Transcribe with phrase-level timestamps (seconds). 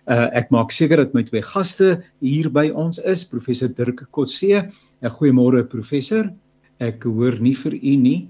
[0.07, 4.69] Uh ek maak seker dat my twee gaste hier by ons is, professor Dirk Kotse.
[5.01, 6.31] Uh, goeiemôre professor.
[6.79, 8.29] Ek hoor nie vir u nie.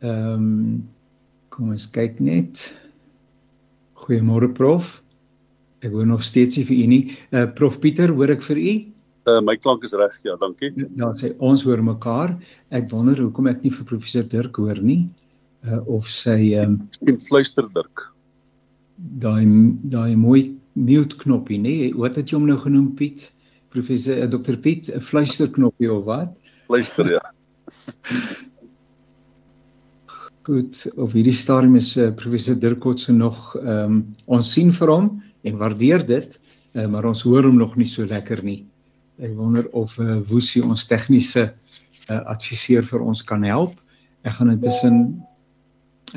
[0.00, 0.88] Ehm um,
[1.50, 2.70] kom ons kyk net.
[4.04, 5.00] Goeiemôre prof.
[5.80, 7.02] Ek hoor nog steeds nie vir u nie.
[7.32, 8.74] Uh prof Pieter, hoor ek vir u?
[9.30, 10.72] Uh my klank is reg, ja, dankie.
[10.98, 12.34] Ja, sê ons hoor mekaar.
[12.72, 15.02] Ek wonder hoekom ek nie vir professor Dirk hoor nie.
[15.64, 18.06] Uh of sy ehm um, fluister Dirk.
[18.96, 19.44] Daai
[19.92, 20.42] daai mooi
[20.76, 21.76] mute knoppie, nê?
[21.76, 21.92] Nee?
[21.96, 23.30] Wat het jy hom nou genoem Piet?
[23.70, 26.36] Professor uh, Dr Piet, 'n fluister knoppie of wat?
[26.66, 27.24] Fluister ja.
[30.50, 35.04] Goed, of hierdie stadium is uh, professor Dirkotse nog ehm um, ons sien vir hom
[35.46, 36.32] en waardeer dit,
[36.74, 38.64] uh, maar ons hoor hom nog nie so lekker nie.
[39.22, 43.76] Ek wonder of uh, Woesie ons tegniese uh, adviseur vir ons kan help.
[44.26, 45.02] Ek gaan intussen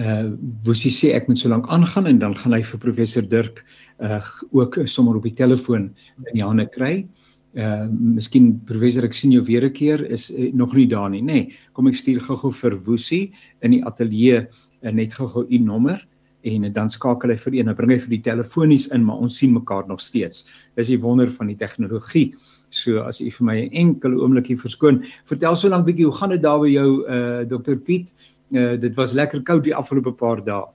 [0.01, 0.31] uh
[0.65, 3.61] Woesie sê ek moet so lank aangaan en dan gaan hy vir professor Dirk
[4.01, 4.17] uh
[4.49, 5.91] ook sommer op die telefoon
[6.25, 7.03] in die hande kry.
[7.03, 7.22] Uh
[7.53, 11.33] miskien professor ek sien jou weer 'n keer is uh, nog nie daar nie nê.
[11.33, 16.01] Nee, kom ek stuur gou-gou vir Woesie in die ateljee uh, net gou-gou u nommer
[16.43, 19.21] en uh, dan skakel hy vir een en bring hy vir die telefonies in maar
[19.21, 20.45] ons sien mekaar nog steeds.
[20.75, 22.33] Dis die wonder van die tegnologie.
[22.71, 26.29] So as u vir my 'n enkele oombliekie verskoon, vertel so lank bietjie hoe gaan
[26.29, 28.13] dit daar by jou uh Dr Piet?
[28.51, 30.65] Uh dit was lekker koud die afgelope paar dae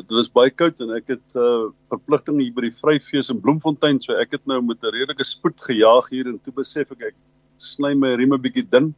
[0.00, 4.00] dit was baie koud en ek het uh verpligting hier by die Vryfees in Bloemfontein
[4.02, 7.16] so ek het nou met 'n redelike spoed gejaag hier en toe besef ek ek
[7.58, 8.94] sny my rieme bietjie dun.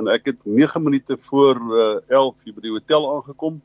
[0.00, 3.60] En ek het 9 minute voor uh, 11 hier by die hotel aangekom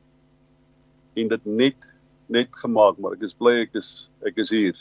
[1.16, 1.94] en dit net
[2.28, 4.76] net gemaak maar ek is bly ek is ek is hier.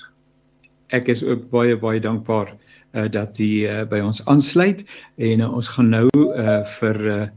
[0.89, 2.53] Ek is ook baie baie dankbaar
[2.93, 4.85] uh, dat jy uh, by ons aansluit
[5.17, 7.27] en uh, ons gaan nou uh, vir uh,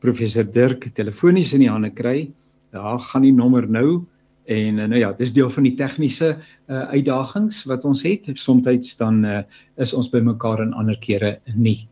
[0.00, 2.30] professor Dirk telefonies in die hande kry
[2.74, 4.04] daar gaan die nommer nou
[4.50, 8.26] en nou ja, dis deel van die tegniese uh, uitdagings wat ons het.
[8.34, 9.42] Somstyds dan uh,
[9.78, 11.86] is ons by mekaar en ander kere nie.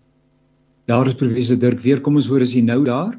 [0.91, 2.01] Daar is professor Dirk weer.
[2.03, 3.15] Kom ons hoor as hy nou daar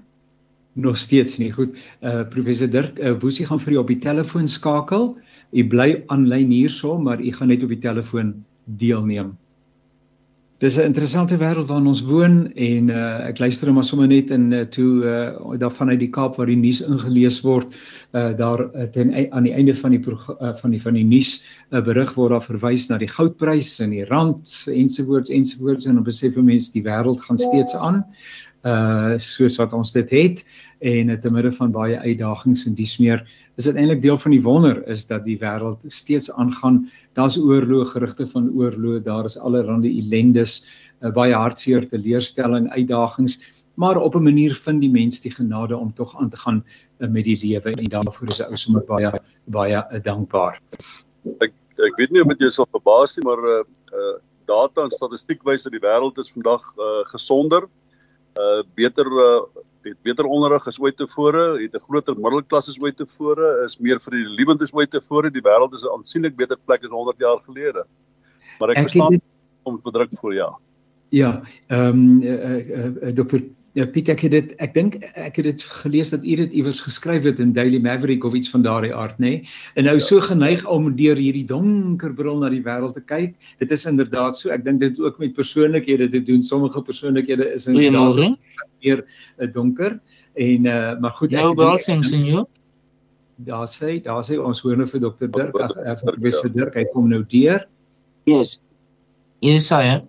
[0.79, 1.51] nog steeds nie.
[1.55, 1.77] Goed.
[2.03, 5.13] Uh professor Dirk, uh, Boesie gaan vir u op die telefoon skakel.
[5.51, 8.33] U bly aanlyn hierso, maar u gaan net op die telefoon
[8.65, 9.37] deelneem.
[10.59, 14.49] Dis 'n interessante wêreld waarin ons woon en uh, ek luister maar sommer net in
[14.51, 17.77] uh, toe uh, daar vanuit die Kaap waar die nuus ingelees word
[18.11, 21.29] uh, daar uh, ten aan die einde van die uh, van die van die nuus
[21.71, 25.95] 'n uh, berig word daar verwys na die goudprys en die rand ensovoorts ensovoorts en
[25.95, 28.03] dan besef mense die wêreld gaan steeds aan
[28.67, 30.43] uh soos wat ons dit het
[30.79, 33.23] en te midde van baie uitdagings en dies meer
[33.59, 36.85] is dit eintlik deel van die wonder is dat die wêreld steeds aangaan.
[37.19, 40.65] Daar's oorloë, gerugte van oorloë, daar is allerlei ellendes,
[41.03, 43.39] uh, baie hartseer, teleurstelling, uitdagings,
[43.75, 46.63] maar op 'n manier vind die mens die genade om tog aan te gaan
[46.99, 49.11] uh, met die lewe en daarvoor is ou sommer baie
[49.45, 50.59] baie uh, dankbaar.
[51.39, 54.89] Ek ek weet nie of dit jou sal verbaas nie, maar uh, uh data en
[54.89, 57.88] statistiek wys dat die wêreld is vandag uh gesonder, uh
[58.75, 63.63] beter uh het beter onderrig as ooit tevore, het 'n groter middelklas as ooit tevore,
[63.65, 65.31] is meer vir die liewend as ooit tevore.
[65.31, 67.85] Die wêreld is 'n aansienlik beter plek as 100 jaar gelede.
[68.59, 69.21] Maar ek, ek verstaan dit...
[69.63, 70.57] om bedruk voor ja.
[71.09, 73.43] Ja, ehm um, uh, uh, uh, dokter
[73.77, 76.79] Ja Piet ek het dit ek dink ek het dit gelees dat u dit iewers
[76.81, 79.29] geskryf het in Daily Maverick of iets van daardie aard nê.
[79.29, 79.49] Nee?
[79.75, 80.05] En nou ja.
[80.05, 83.35] so geneig om deur hierdie donker bril na die wêreld te kyk.
[83.61, 84.49] Dit is inderdaad so.
[84.49, 86.43] Ek dink dit ook met persoonlikhede te doen.
[86.43, 88.39] Sommige persoonlikhede is inderdaad
[88.81, 89.03] meer
[89.37, 89.99] uh, donker
[90.33, 92.47] en uh, maar goed nou wel sien senjor
[93.47, 97.09] daar sê daar sê ons hoor nou vir dokter Dirk vir professor Dirk hy kom
[97.11, 97.65] nou deur
[98.29, 98.59] yes
[99.45, 99.99] yes hy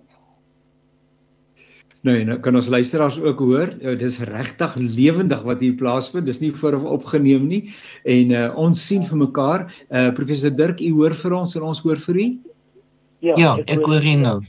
[2.06, 6.24] Nou, nou kan ons luisteraars ook hoor, uh, dis regtig lewendig wat hier plaasvind.
[6.28, 7.60] Dis nie vooraf opgeneem nie.
[8.08, 9.66] En uh, ons sien vir mekaar.
[9.90, 12.26] Uh professor Dirk, u hoor vir ons en ons hoor vir u?
[13.20, 14.40] Ja, ja ek hoor u nou.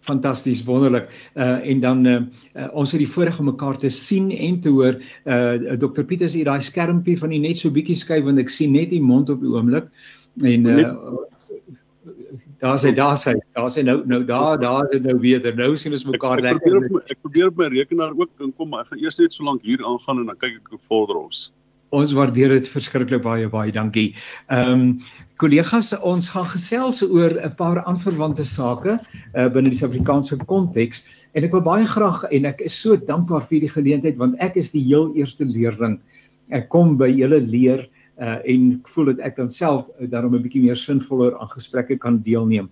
[0.00, 1.10] fantasties wonderlik.
[1.34, 2.20] Uh en dan uh,
[2.56, 4.96] uh ons het die voorreg om mekaar te sien en te hoor.
[5.24, 8.50] Uh Dr Piet is hier daai skermpie van die net so bietjie skuif want ek
[8.50, 9.90] sien net die mond op die oomblik.
[10.42, 10.94] En uh
[12.60, 15.40] daar sê daar sê daar sê nou nou daar daar is dit nou weer.
[15.56, 16.76] Nou sien ons mekaar ek, ek lekker.
[16.76, 19.64] Probeer, ek probeer op my rekenaar ook inkom, maar ek gaan eers net so lank
[19.64, 21.50] hier aangaan en dan kyk ek hoe vorder ons.
[21.90, 24.12] Ons waardeer dit verskriklik baie baie dankie.
[24.48, 24.84] Ehm um,
[25.40, 31.44] kollegas, ons gaan gesels oor 'n paar aanverwante sake uh, binne die Suid-Afrikaanse konteks en
[31.44, 34.70] ek wil baie graag en ek is so dankbaar vir die geleentheid want ek is
[34.76, 36.00] die heel eerste leerling.
[36.50, 37.88] Ek kom by julle leer
[38.20, 41.50] uh, en ek voel dat ek dan self uh, daarom 'n bietjie meer sinvoller aan
[41.54, 42.68] gesprekke kan deelneem.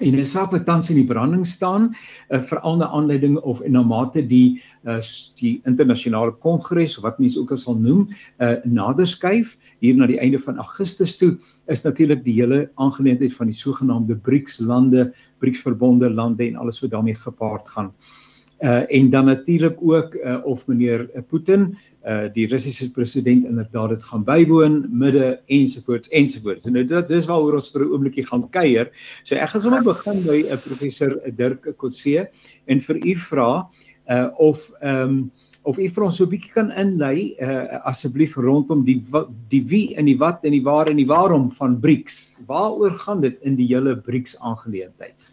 [0.00, 1.90] En die saak wat tans in die branding staan,
[2.30, 5.00] uh, veral na aanleiding of na mate die uh,
[5.38, 8.08] die internasionale kongres wat mense ook as sal noem,
[8.40, 11.36] uh, nader skuif hier na die einde van Augustus toe,
[11.68, 16.80] is natuurlik die hele aangeleentheid van die sogenaamde BRICS lande, BRICS verbonde lande en alles
[16.82, 17.92] wat daarmee gepaard gaan.
[17.92, 18.21] Uh
[18.62, 21.76] en dan natuurlik ook uh, of meneer Putin
[22.06, 26.66] uh die Russiese president inderdaad dit gaan bywoon midde ensovoorts ensovoorts.
[26.66, 28.90] En nou dit dis waaroor ons vir 'n oombliekie gaan kuier.
[29.22, 32.28] So ek gaan sommer begin by uh, professor Dirk Kotse
[32.66, 33.68] en vir u vra
[34.10, 35.30] uh of ehm um,
[35.62, 39.02] of u vir ons so 'n bietjie kan inlei uh asseblief rondom die
[39.48, 42.36] die wie en die wat en die waar en die waarom van BRICS.
[42.46, 45.30] Waaroor gaan dit in die hele BRICS aangeleentheid?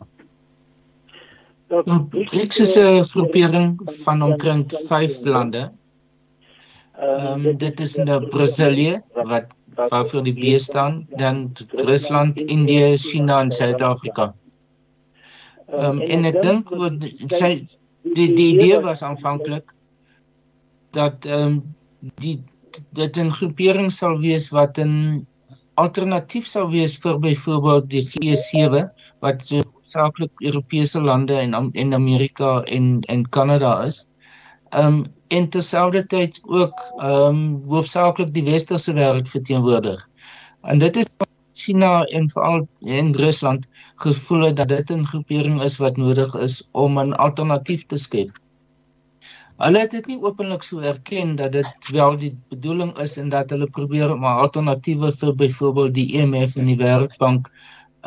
[1.70, 5.72] Nou, BRICS is 'n groepering van omtrent 5 lande
[7.00, 8.98] Ehm um, dit is nou Brasilië
[9.30, 14.34] wat waarvoor die B staan, dan Rusland, Indië, China en Suid-Afrika.
[15.68, 17.06] Ehm um, en ek dink wat
[17.38, 17.52] sy
[18.18, 19.72] die die idee was aanvanklik
[20.98, 21.56] dat ehm um,
[22.26, 22.36] die
[23.00, 25.24] dit 'n groepering sal wees wat 'n
[25.84, 28.84] alternatief sal wees vir byvoorbeeld die G7
[29.24, 29.46] wat
[29.90, 34.06] saaklik Europese lande en en Amerika en en Kanada is.
[34.70, 37.42] Ehm um, en terselfdertyd ook ehm um,
[37.72, 40.08] hoofsaaklik die westerse wêreld verteenwoordig.
[40.62, 41.08] En dit is
[41.54, 43.66] China en veral in Rusland
[43.96, 48.32] gevoel dat dit 'n groepering is wat nodig is om 'n alternatief te skep.
[49.60, 53.50] Hulle het dit nie openlik so erken dat dit wel die bedoeling is en dat
[53.52, 57.50] hulle probeer om 'n alternatiewe vir byvoorbeeld die IMF en die Wêreldbank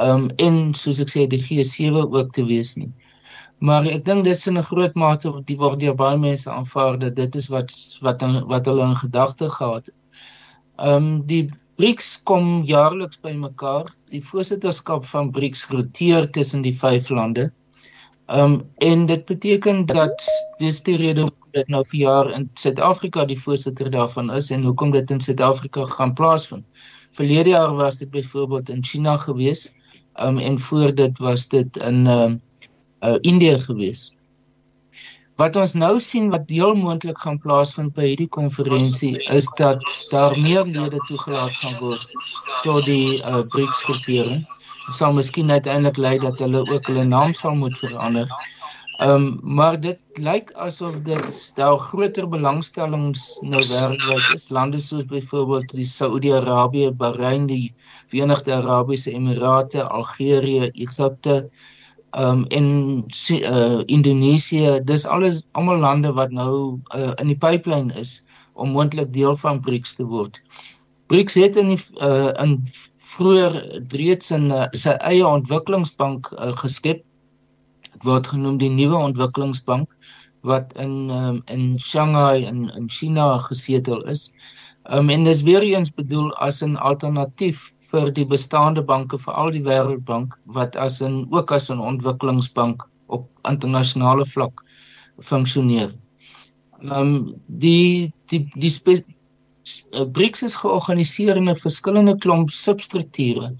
[0.06, 2.88] um, en soos ek sê die G7 ook te wees nie.
[3.60, 6.98] Maar ek dink dit is in 'n groot mate die word deur baie mense aanvaar
[6.98, 9.94] dat dit is wat wat in, wat hulle in gedagte gehad het.
[10.78, 13.92] Um, die BRICS kom jaarliks bymekaar.
[14.10, 17.52] Die voorsitterskap van BRICS roteer tussen die vyf lande.
[18.26, 20.22] Ehm um, en dit beteken dat
[20.58, 24.62] dis die rede hoekom dit nou vir jaar in Suid-Afrika die voorsitter daarvan is en
[24.62, 26.64] hoekom dit in Suid-Afrika gaan plaasvind.
[27.10, 29.72] Verlede jaar was dit byvoorbeeld in China gewees.
[30.14, 32.40] Ehm um, en voor dit was dit in ehm um,
[33.00, 34.12] uh, Indië gewees.
[35.40, 39.80] Wat ons nou sien wat deel moontlik gaan plaasvind by hierdie konferensie is dat
[40.10, 42.12] daar meer lede toegelaat gaan word
[42.62, 44.44] tot die uh, BRICS groepering.
[44.44, 48.28] Dit sal miskien uiteindelik lei dat hulle ook hulle naam sal moet verander.
[48.98, 54.48] Ehm um, maar dit lyk asof dit daar groter belangstellings nou wêreldwyd is.
[54.48, 57.74] Lande soos byvoorbeeld die Saudi-Arabië, Bahrein, die
[58.06, 61.50] Verenigde Arabiese Emirate, Algerië, Egipte,
[62.12, 68.22] um in uh, Indonesië dis alles almal lande wat nou uh, in die pipeline is
[68.52, 70.42] om moontlik deel van BRICS te word.
[71.06, 72.58] BRICS het in die, uh, in
[73.12, 73.56] vroeër
[73.92, 77.04] reeds in uh, sy eie ontwikkelingsbank uh, geskep.
[78.06, 79.90] Word genoem die nuwe ontwikkelingsbank
[80.42, 84.32] wat in um, in Shanghai in in China gesetel is.
[84.90, 89.62] Um en dis weer eens bedoel as 'n alternatief vir die bestaande banke veral die
[89.62, 94.64] Wêreldbank wat as 'n ook as 'n ontwikkelingsbank op internasionale vlak
[95.18, 95.92] funksioneer.
[96.82, 99.02] Ehm um, die die die uh,
[100.16, 103.50] BRICS is georganiseer in 'n verskillende klomp substrukture.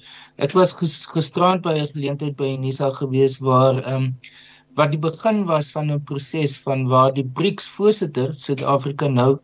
[0.47, 0.73] Ek was
[1.15, 4.07] gisterand by 'n geleentheid by Unisa gewees waar ehm um,
[4.81, 9.39] wat die begin was van 'n proses van waar die BRICS voorsitter Suid-Afrika nou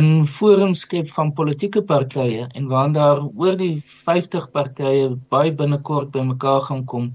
[0.00, 6.10] 'n forum skep van politieke partye en waar daar oor die 50 partye baie binnekort
[6.16, 7.14] bymekaar gaan kom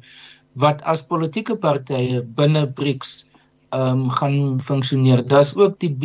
[0.66, 3.16] wat as politieke partye binne BRICS
[3.70, 5.28] ehm um, gaan funksioneer.
[5.28, 5.96] Daar's ook die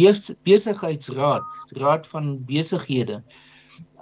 [0.43, 1.45] besigheidsraad,
[1.79, 3.23] raad van besighede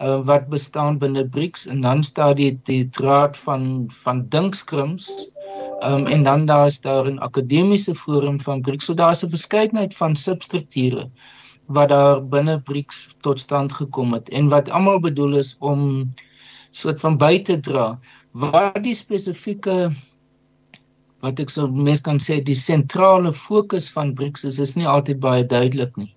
[0.01, 5.11] uh, wat bestaan binne BRICS en dan staan die die raad van van dinkskrims
[5.81, 8.85] Um, en dan daar is daar 'n akademiese forum van BRICS.
[8.85, 11.11] So daar's 'n verskeidenheid van substrukture
[11.67, 16.09] wat daar binne BRICS tot stand gekom het en wat almal bedoel is om
[16.71, 17.99] soort van by te dra
[18.31, 19.93] wat die spesifieke
[21.25, 25.21] wat ek sou mens kan sê die sentrale fokus van BRICS is, is nie altyd
[25.21, 26.15] baie duidelik nie.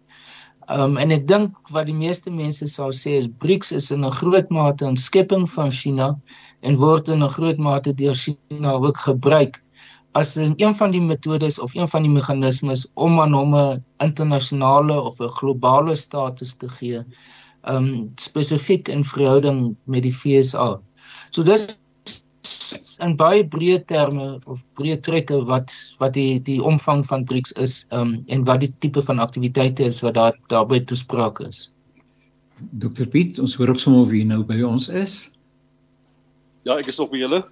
[0.71, 4.15] Um en ek dink wat die meeste mense sal sê is BRICS is in 'n
[4.19, 6.15] groot mate 'n skepping van China
[6.61, 9.59] en word in 'n groot mate deur China ook gebruik
[10.15, 13.83] as 'n een van die metodes of een van die meganismes om aan hom 'n
[13.99, 17.03] internasionale of 'n globale status te gee.
[17.63, 20.81] Um spesifiek in verhouding met die FSA.
[21.31, 21.82] So dis
[23.05, 27.75] in baie breë terme of breë trekke wat wat die die omvang van BRICS is
[27.91, 31.69] um, en wat die tipe van aktiwiteite is wat daar daarby te sprake is.
[32.71, 35.17] Dr Piet, ons hoor op sommer wie nou by ons is.
[36.63, 37.43] Ja, ek is op by julle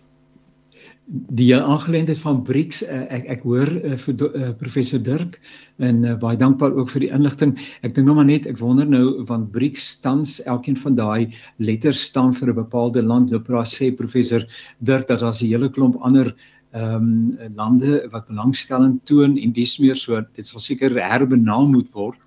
[1.09, 5.39] die aangeleentheid van BRICS uh, ek ek hoor uh, vir uh, professor Dirk
[5.81, 7.55] en uh, baie dankbaar ook vir die inligting.
[7.81, 12.03] Ek dink nog maar net ek wonder nou want BRICS tans elkeen van daai letters
[12.11, 13.31] staan vir 'n bepaalde land.
[13.31, 14.45] Lopra sê professor
[14.79, 16.35] Dirk dat daar 'n hele klomp ander
[16.71, 21.91] ehm um, lande wat belangstelling toon en dis meer so dit sal seker herbenaam moet
[21.91, 22.19] word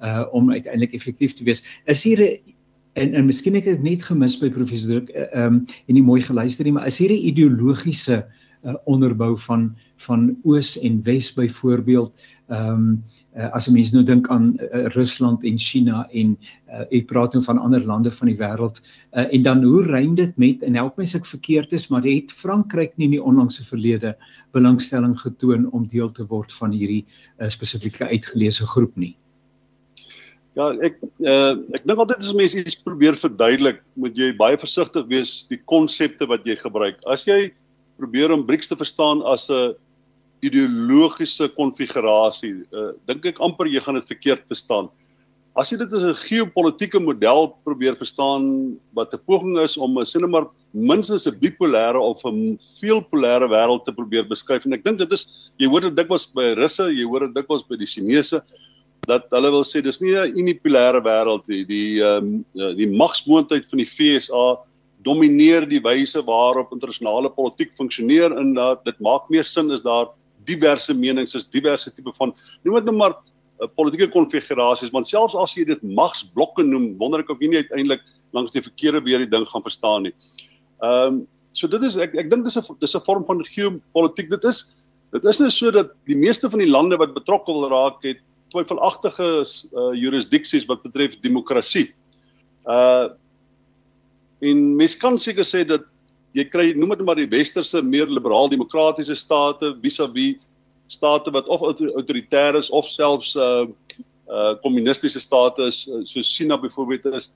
[0.00, 1.62] uh om uiteindelik effektief te wees.
[1.84, 2.54] Is hier 'n
[3.00, 5.96] en en miskien ek het dit net gemis by professor Druk eh, ehm um, en
[5.96, 9.70] nie mooi geluister nie maar is hier 'n ideologiese uh, onderbou van
[10.06, 12.12] van oos en wes byvoorbeeld
[12.48, 13.04] ehm um,
[13.36, 16.36] uh, as 'n mens nou dink aan uh, Rusland en China en
[16.68, 20.14] uh, ek praat nou van ander lande van die wêreld uh, en dan hoe rym
[20.14, 23.22] dit met en help my as ek verkeerd is maar het Frankryk nie in die
[23.22, 24.16] onlangse verlede
[24.52, 27.06] belangstelling getoon om deel te word van hierdie
[27.38, 29.16] uh, spesifieke uitgeleese groep nie
[30.58, 35.06] Ja, ek uh, ek dink altyd as mense iets probeer verduidelik, moet jy baie versigtig
[35.10, 36.98] wees die konsepte wat jy gebruik.
[37.06, 37.52] As jy
[38.00, 39.76] probeer om BRICS te verstaan as 'n
[40.42, 44.88] ideologiese konfigurasie, uh, dink ek amper jy gaan dit verkeerd verstaan.
[45.54, 50.06] As jy dit as 'n geopolitiese model probeer verstaan wat 'n poging is om 'n
[50.06, 55.12] sinema minstens 'n bipolêre of 'n veelpolêre wêreld te probeer beskryf en ek dink dit
[55.12, 58.42] is jy hoor dit dikwels by Russe, jy hoor dit dikwels by die Chinese
[59.08, 61.64] dat hulle wil sê dis nie 'n unipolêre wêreld nie.
[61.64, 64.58] Die ehm um, die magsmoontlikheid van die FSA
[65.04, 70.10] domineer die wyse waarop internasionale politiek funksioneer en dat dit maak meer sin is daar
[70.44, 73.14] diverse menings, is diverse tipe van noem dit nou maar
[73.60, 77.62] uh, politieke konfigurasies, want selfs as jy dit magsblokke noem, wonder ek of jy nie
[77.62, 80.14] uiteindelik langs die verkeerde weer die ding gaan verstaan nie.
[80.82, 84.30] Ehm um, so dit is ek ek dink dis 'n dis 'n vorm van geopolitiek.
[84.30, 84.76] Dit is
[85.12, 88.20] dit is net so dat die meeste van die lande wat betrokke wil raak het
[88.50, 91.90] twyfelagtige uh, jurisdiksies wat betref demokrasie.
[92.66, 93.16] Uh
[94.40, 95.82] en mens kan seker sê dat
[96.32, 100.46] jy kry noem dit maar die westerse meer liberaal demokratiese state vis-à-vis -vis
[100.88, 103.66] state wat of autoritair is of selfs uh
[104.30, 107.34] uh kommunistiese state is soos China byvoorbeeld is.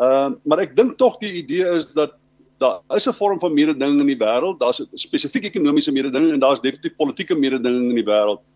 [0.00, 2.16] Uh maar ek dink tog die idee is dat
[2.58, 4.58] daar is 'n vorm van mededinging in die wêreld.
[4.58, 8.40] Daar's spesifiek ekonomiese mededinging en daar's definitief politieke mededinging in die wêreld.
[8.40, 8.53] Uh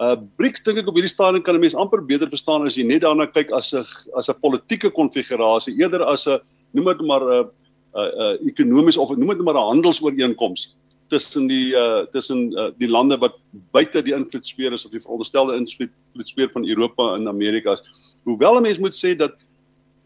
[0.00, 3.02] BRICS dink ek op hierdie stadium kan 'n mens amper beter verstaan as jy net
[3.02, 3.84] daarna kyk as 'n
[4.16, 6.40] as 'n politieke konfigurasie eerder as 'n
[6.72, 7.50] noem dit maar 'n
[7.94, 10.74] 'n ekonomies of noem dit maar 'n handelsooreenkoms
[11.08, 13.36] tussen die uh tussen uh, die lande wat
[13.72, 17.82] buite die invloedsfeer is of die veronderstelde invloedsfeer van Europa en Amerika is.
[18.24, 19.34] Hoewel 'n mens moet sê dat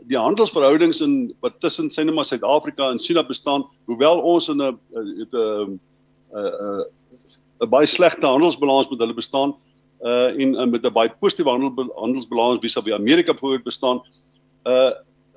[0.08, 4.78] die handelsverhoudings in wat tussen syne maar Suid-Afrika en China bestaan, hoewel ons in 'n
[5.20, 5.80] het 'n
[6.34, 6.84] 'n
[7.62, 9.54] 'n baie slegte handelsbalans met hulle bestaan,
[10.04, 14.02] uh en, en met 'n baie positiewe handel handelsbalans vis-à-vis Amerika bijvoorbeeld bestaan.
[14.64, 14.92] Uh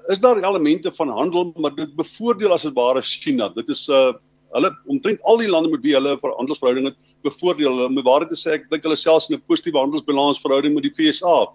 [0.07, 3.49] is daar elemente van handel, maar dit bevoordeel as dit ware China.
[3.49, 4.13] Dit is uh
[4.51, 7.71] hulle omtrent al die lande met wie hulle handelsverhoudinge bevoordeel.
[7.71, 10.93] Hulle moet ware te sê ek dink hulle selfs 'n positiewe handelsbalans verhouding met die
[10.95, 11.47] FSA.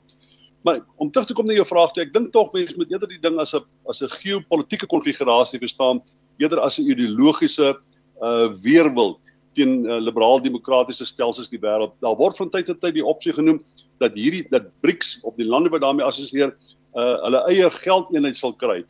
[0.62, 3.21] Maar om terug te kom na jou vraag, ek dink tog mense moet eerder die
[3.21, 6.02] ding as 'n as 'n geopolitiese konfigurasie verstaan
[6.38, 7.76] eerder as 'n ideologiese
[8.23, 9.19] uh weerwil
[9.54, 11.92] teen uh, liberaal-demokratiese stelsels in die wêreld.
[12.00, 13.61] Daar word van tyd tot tyd die opsie genoem
[13.99, 16.54] dat hierdie dat BRICS op die lande wat daarmee assosieer,
[16.97, 18.82] uh hulle eie geldeenheid sal kry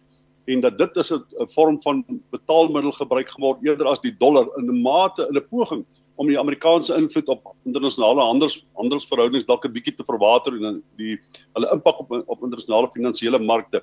[0.50, 4.66] en dat dit is 'n vorm van betaalmiddel gebruik geword eerder as die dollar in
[4.66, 5.84] 'n mate in 'n poging
[6.16, 11.18] om die Amerikaanse invloed op internasionale handels handelsverhoudings dalk 'n bietjie te verwater en die
[11.54, 13.82] hulle impak op op internasionale finansiële markte.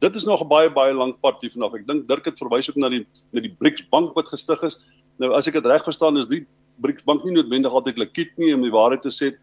[0.00, 1.74] Dit is nog 'n baie baie lank pad hier vanaf.
[1.74, 4.84] Ek dink Dirk het verwys ook na die na die BRICS bank wat gestig is.
[5.20, 6.44] Nou as ek dit reg verstaan is die
[6.80, 9.34] BRICS bank nie noodwendig altyd likwid nie om die waarheid te sê.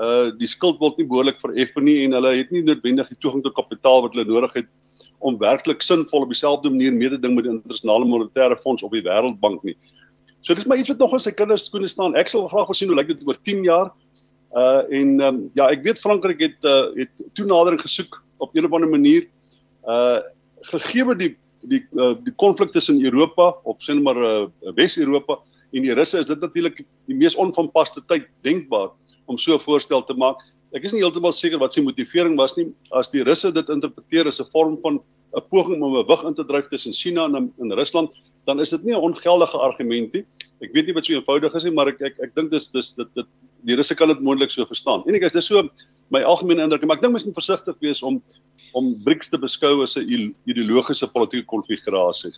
[0.00, 3.44] Uh die skuld word nie behoorlik vereffen nie en hulle het nie noodwendig die toegang
[3.46, 4.70] tot kapitaal wat hulle nodig het
[5.20, 9.66] om werklik sinvol op dieselfde manier mededing met die internasionale monetaire fonds op die wêreldbank
[9.68, 9.76] nie.
[10.40, 12.16] So dis maar iets wat nog in sy kinders skoene staan.
[12.16, 13.92] Ek sal graag wil sien hoe lyk dit oor 10 jaar.
[14.56, 18.72] Uh en um, ja, ek weet Frankryk het uh het toenadering gesoek op 'n of
[18.72, 19.28] ander manier.
[19.86, 20.18] Uh
[20.72, 21.36] gegee die
[21.68, 25.38] die uh, die konflik tussen Europa of net maar uh, Wes-Europa
[25.72, 28.90] en die Russe is dit natuurlik die mees onvanpaste tyd denkbaar
[29.26, 30.36] om so 'n voorstel te maak.
[30.72, 34.26] Ek is nie heeltemal seker wat sy motivering was nie as die Russe dit interpreteer
[34.26, 35.00] as 'n vorm van
[35.36, 38.10] 'n poging om 'n wig in te dryf tussen China en en Rusland,
[38.46, 40.24] dan is dit nie 'n ongeldige argument nie.
[40.60, 42.94] Ek weet nie wat so eenvoudig is nie, maar ek ek ek dink dis dis
[42.94, 43.26] dit dit
[43.62, 45.02] die Russe kan dit moontlik so verstaan.
[45.06, 45.68] En ek is dis so
[46.10, 48.20] my algemene indruk, maar ek dink mens moet versigtig wees om
[48.78, 52.32] om BRICS te beskou as 'n ideologiese politieke konfigurasie.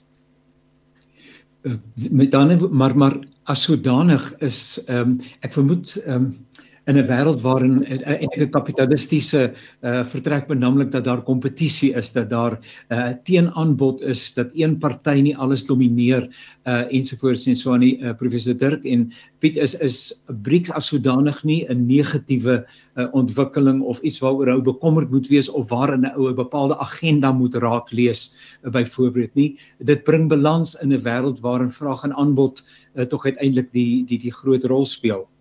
[1.62, 1.76] Uh,
[2.10, 6.46] met dan maar maar as sodanig is ehm um, ek vermoed ehm um,
[6.86, 12.30] in 'n wêreld waarin 'n uh, kapitalistiese uh, vertrek benaamlik dat daar kompetisie is, dat
[12.30, 16.26] daar 'n uh, teenaanbod is, dat een party nie alles domineer
[16.66, 20.86] uh, ensovoorts en so aan die uh, professor Dirk en Piet is is BRICS as
[20.86, 26.02] sodanig nie 'n negatiewe uh, ontwikkeling of iets waaroor ou bekommerd moet wees of waarin
[26.06, 29.58] 'n ou 'n bepaalde agenda moet raak lees uh, byvoorbeeld nie.
[29.78, 34.18] Dit bring balans in 'n wêreld waarin vraag en aanbod uh, tog uiteindelik die die
[34.18, 35.31] die groot rol speel.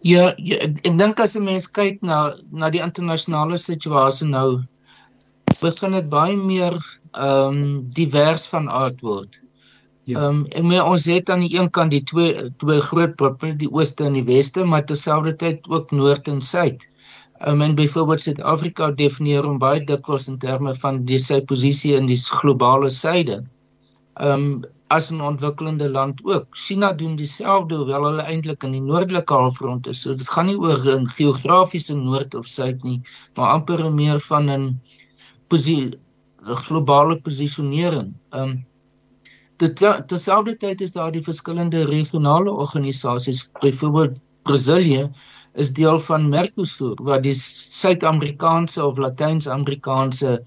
[0.00, 2.18] Ja, ja ek, ek dink as 'n mens kyk na
[2.50, 4.62] na die internasionale situasie nou
[5.60, 6.76] begin dit baie meer
[7.12, 9.36] ehm um, divers van aard word.
[10.04, 10.22] Ja.
[10.22, 13.68] Ehm um, en ons het aan die een kant die twee twee groot blokke, die
[13.68, 16.88] ooste en die weste, maar terselfdertyd ook noord en suid.
[17.40, 21.94] Ehm um, en byvoorbeeld Suid-Afrika definieer hom baie dikwels in terme van die sy posisie
[22.00, 23.42] in die globale suide.
[24.16, 24.62] Ehm um,
[24.96, 26.46] as 'n ontwikkelende land ook.
[26.64, 30.00] China doen dieselfde hoewel hulle eintlik in die noordelike halfrond is.
[30.02, 33.00] So dit gaan nie oor 'n geografiese noord of suid nie,
[33.36, 34.64] maar amper meer van 'n
[35.48, 35.90] posisie
[36.48, 38.14] 'n globale posisionering.
[38.40, 38.52] Um
[39.62, 39.76] dit
[40.12, 45.10] terselfdertyd is daar die verskillende regionale organisasies, byvoorbeeld Brasilië
[45.52, 50.40] is deel van Mercosur waar die Suid-Amerikaanse of Latyns-Amerikaanse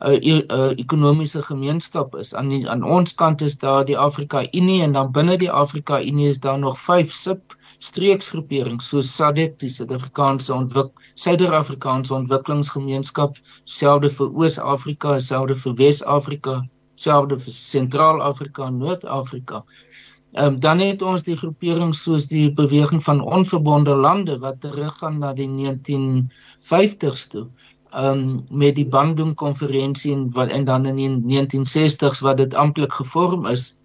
[0.00, 2.34] 'n uh, uh, ekonomiese gemeenskap is.
[2.34, 6.00] Aan die, aan ons kant is daar die Afrika Unie en dan binne die Afrika
[6.02, 7.56] Unie is daar nog 5 sub
[7.88, 16.56] streeksgroeperings soos SADC, die Suid-Afrikaanse Ontwik Suider-Afrikaanse Ontwikkelingsgemeenskap, selfde vir Oos-Afrika, selfde vir Wes-Afrika,
[16.96, 19.64] selfde vir Sentraal-Afrika en Noord-Afrika.
[20.32, 25.18] Ehm um, dan het ons die groeperings soos die beweging van onverbonde lande wat teruggaan
[25.18, 27.48] na die 1950s toe
[27.94, 32.92] um met die Bandung konferensie en wat en dan in die 1960s wat dit amptelik
[32.92, 33.76] gevorm is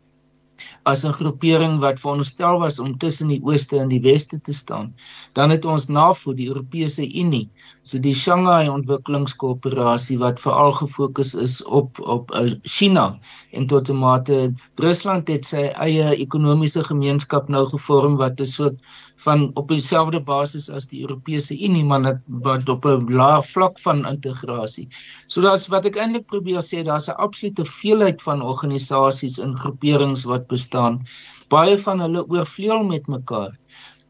[0.84, 4.96] as 'n groepering wat veronderstel was om tussen die ooste en die weste te staan.
[5.34, 7.50] Dan het ons NAVO, die Europese Unie,
[7.86, 13.20] so die Shanghai Ontwikkelingskoöperasie wat veral gefokus is op op uh, China
[13.52, 14.38] en tot 'n mate
[14.82, 18.80] Rusland het sy eie ekonomiese gemeenskap nou gevorm wat 'n soort
[19.16, 23.80] van op dieselfde basis as die Europese Unie maar net wat op 'n lae vlak
[23.80, 24.88] van integrasie.
[25.28, 30.24] So daar's wat ek eintlik probeer sê, daar's 'n absolute veelheid van organisasies en groeperings
[30.24, 31.04] wat bestaan.
[31.50, 33.54] Baie van hulle oorvleuel met mekaar.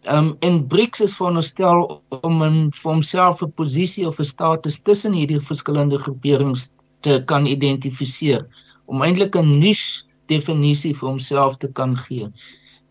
[0.06, 5.14] Um, en BRICS is veronderstel om in vir homself 'n posisie of 'n status tussen
[5.14, 6.70] hierdie verskillende groeperings
[7.02, 8.46] te kan identifiseer
[8.86, 12.30] om eintlik 'n niche definisie vir homself te kan gee.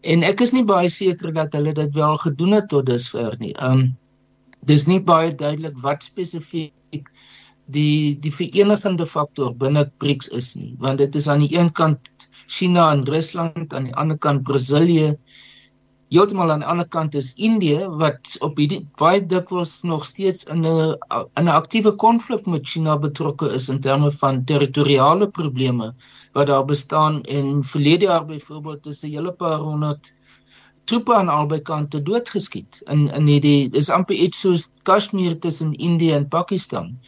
[0.02, 3.54] En ek is nie baie seker dat hulle dit wel gedoen het tot dusver nie.
[3.62, 3.96] Um
[4.66, 7.08] dis nie baie duidelik wat spesifiek
[7.66, 12.00] die die verenigende faktor binne BRICS is nie, want dit is aan die een kant
[12.46, 15.14] China en Rusland, aan die ander kant Brasilië.
[16.14, 20.66] Heeltemal aan die ander kant is Indië wat op hierdie baie dikwels nog steeds in
[20.66, 20.96] 'n
[21.40, 25.94] in 'n aktiewe konflik met China betrokke is in terme van territoriale probleme
[26.32, 30.12] wat daar bestaan en verlede jaar byvoorbeeld is 'n hele paar honderd
[30.84, 36.12] troepe aan albei kante doodgeskiet in in hierdie is amper iets soos Kashmir tussen Indië
[36.12, 36.98] en Pakistan.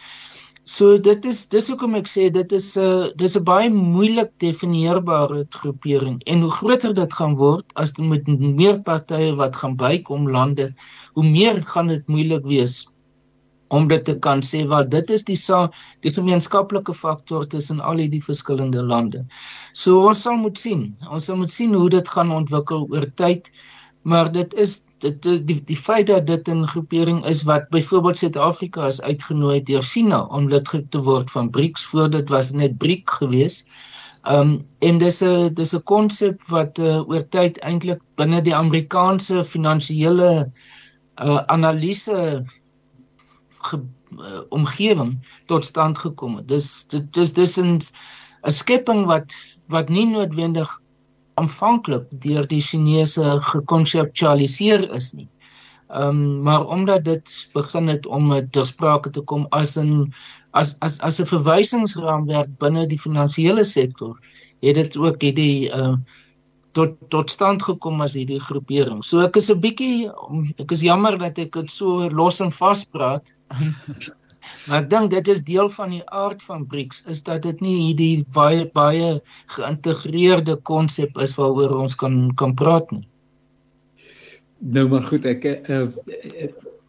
[0.67, 4.33] So dit is dis hoekom ek sê dit is 'n uh, dis 'n baie moeilik
[4.45, 8.27] definieerbare groepering en hoe groter dit gaan word as met
[8.61, 10.67] meer partye wat gaan bykom lande,
[11.15, 12.75] hoe meer gaan dit moeilik wees
[13.79, 15.61] om dit te kan sê wat dit is die sa
[16.03, 19.23] die gemeenskaplike faktor tussen al hierdie verskillende lande.
[19.73, 20.97] So ons sal moet sien.
[21.07, 23.51] Ons sal moet sien hoe dit gaan ontwikkel oor tyd.
[24.03, 28.87] Maar dit is dit die die feit dat dit 'n groepering is wat byvoorbeeld Suid-Afrika
[28.87, 33.11] is uitgenooi deur China om lid te word van BRICS voor dit was net BRIC
[33.11, 33.67] geweest.
[34.29, 39.45] Um en dis 'n dis 'n konsep wat uh, oor tyd eintlik binne die Amerikaanse
[39.45, 40.53] finansiële
[41.23, 42.45] uh, analise
[43.59, 43.81] ge,
[44.19, 46.49] uh, omgewing tot stand gekom het.
[46.49, 47.79] Dis dit dis dis 'n
[48.47, 49.33] 'n skepping wat
[49.69, 50.81] wat nie noodwendig
[51.41, 55.29] aanvanklik deur die Chinese gekonseptualiseer is nie.
[55.89, 60.13] Ehm um, maar omdat dit begin het om ter sprake te kom as 'n
[60.51, 64.19] as as as 'n verwysingsraamwerk binne die finansiële sektor,
[64.61, 65.97] het dit ook hierdie uh
[66.73, 69.05] tot tot stand gekom as hierdie groepering.
[69.05, 70.11] So ek is 'n bietjie
[70.59, 73.35] ek is jammer dat ek dit so los en vas praat.
[74.67, 77.77] maar ek dink dit is deel van die aard van BRICS is dat dit nie
[77.89, 79.11] hierdie baie baie
[79.57, 83.07] geïntegreerde konsep is waaroor ons kan kan praat nie.
[84.59, 85.87] Nou maar goed, ek uh,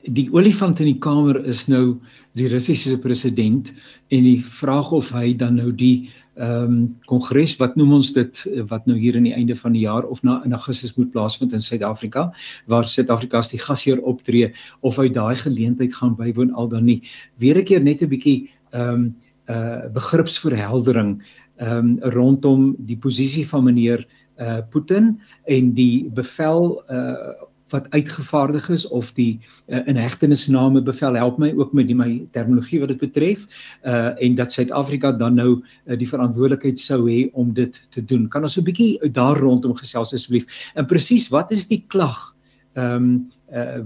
[0.07, 1.97] die olifant in die kamer is nou
[2.37, 3.73] die Russiese president
[4.13, 8.39] en die vraag of hy dan nou die ehm um, kongres wat noem ons dit
[8.69, 11.53] wat nou hier in die einde van die jaar of na in Augustus moet plaasvind
[11.53, 12.27] in Suid-Afrika
[12.65, 17.01] waar Suid-Afrika as die gasheer optree of hy daai geleentheid gaan bywoon al dan nie.
[17.37, 19.15] Weer 'n keer net 'n bietjie ehm um,
[19.49, 21.23] uh begripsverheldering
[21.57, 24.05] ehm um, rondom die posisie van meneer
[24.37, 31.37] uh Putin en die bevel uh wat uitgevaardig is of die uh, inhegtenisname bevel help
[31.41, 33.45] my ook met die my terminologie wat dit betref
[33.83, 38.27] uh en dat Suid-Afrika dan nou uh, die verantwoordelikheid sou hê om dit te doen.
[38.29, 40.45] Kan ons 'n bietjie daar rondom gesels asseblief?
[40.75, 42.35] En presies, wat is die klag
[42.73, 43.83] ehm um, uh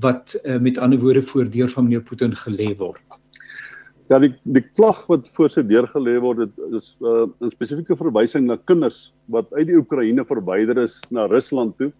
[0.00, 3.02] wat uh, met ander woorde voordeur van meneer Putin gelê word?
[4.08, 7.96] Ja, die die klag wat voor sy deur gelê word, dit is 'n uh, spesifieke
[7.96, 11.92] verwysing na kinders wat uit die Oekraïne verwyder is na Rusland toe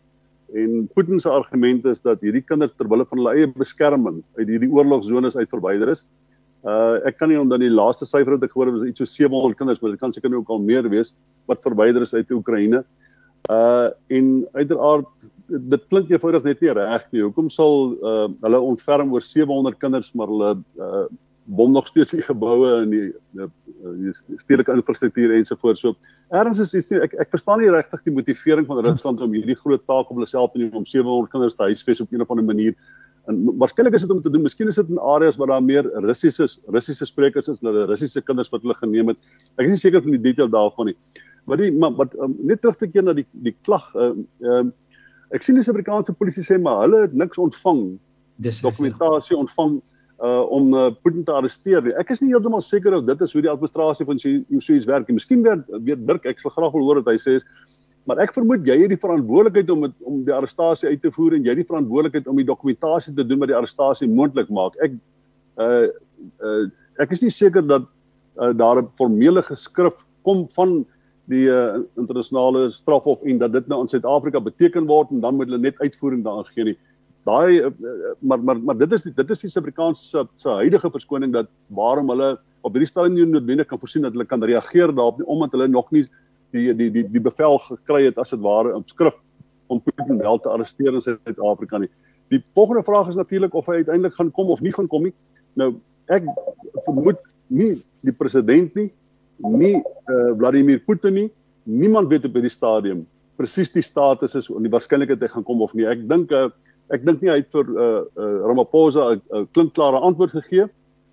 [0.53, 4.49] En Putin se argument is dat hierdie kinders ter wille van hulle eie beskerming uit
[4.49, 6.05] hierdie oorlogsones uit verwyder is.
[6.62, 9.09] Uh ek kan nie onthou die laaste syfer wat ek gehoor het was iets so
[9.09, 11.15] 700 kinders, maar dit kan seker nou ook al meer wees
[11.51, 12.85] wat verwyder is uit Oekraïne.
[13.51, 15.09] Uh en uiteraard
[15.49, 17.25] dit klink eenvoudig net nie reg nie.
[17.25, 21.07] Hoekom sal uh hulle ontferm oor 700 kinders maar hulle uh
[21.44, 23.48] bom nog steeds die geboue en die, die,
[23.98, 25.81] die stedelike infrastruktuur ensovoorts.
[25.83, 25.94] So
[26.31, 29.83] ergens is iets ek ek verstaan nie regtig die motivering van Rusland om hierdie groot
[29.90, 32.46] taak op hulle self te neem om 700 kinders te huisves op 'n of ander
[32.46, 32.76] manier.
[33.31, 34.42] En waarskynlik is dit om te doen.
[34.42, 38.50] Miskien is dit in areas waar daar meer Russiese Russiese sprekers is, hulle Russiese kinders
[38.50, 39.18] wat hulle geneem het.
[39.59, 40.96] Ek is nie seker van die detail daarvan nie.
[41.46, 44.59] Maar die maar wat um, net terug te keer na die die klag ehm uh,
[44.62, 44.70] uh,
[45.33, 47.98] ek sien die Suid-Afrikaanse polisie sê maar hulle het niks ontvang.
[48.37, 49.81] Dis dokumentasie ontvang
[50.20, 51.88] uh om uh, Putin te arresteer.
[51.98, 55.16] Ek is nie heeltemal seker of dit is hoe die administrasie van Suez werk nie.
[55.18, 57.38] Miskien weer weer Dirk, ek sal graag wil hoor wat hy sê.
[58.07, 61.37] Maar ek vermoed jy het die verantwoordelikheid om het, om die arrestasie uit te voer
[61.37, 64.79] en jy het die verantwoordelikheid om die dokumentasie te doen wat die arrestasie moontlik maak.
[64.83, 64.96] Ek
[65.62, 65.88] uh
[66.42, 66.62] uh
[67.01, 67.87] ek is nie seker dat
[68.38, 70.85] uh, daar 'n formele geskrif kom van
[71.31, 75.48] die uh, internasionale strafhof en dat dit nou in Suid-Afrika beteken word en dan moet
[75.48, 76.79] hulle net uitvoering daaraan gee nie
[77.29, 77.71] daai uh,
[78.21, 81.51] maar maar maar dit is die, dit is die Suid-Afrikaanse se se huidige verskoning dat
[81.69, 85.27] waarom hulle op hierdie stadium nie noodwendig kan voorsien dat hulle kan reageer daarop nie
[85.27, 86.07] omdat hulle nog nie
[86.53, 89.19] die die die die bevel gekry het as dit ware op skrif
[89.73, 91.89] om Putin wel te arresteer in Suid-Afrika nie.
[92.29, 95.15] Die volgende vraag is natuurlik of hy uiteindelik gaan kom of nie gaan kom nie.
[95.57, 95.75] Nou
[96.13, 96.27] ek
[96.85, 98.91] vermoed nie die president nie,
[99.39, 101.29] nie uh, Vladimir Putin nie,
[101.65, 103.07] niemand weet op hierdie stadium
[103.41, 105.87] presies die status is en die waarskynlikheid hy gaan kom of nie.
[105.89, 106.51] Ek dink uh,
[106.92, 110.66] ek dink nie hy het vir uh, uh Ramaphosa 'n uh, uh, klinkklare antwoord gegee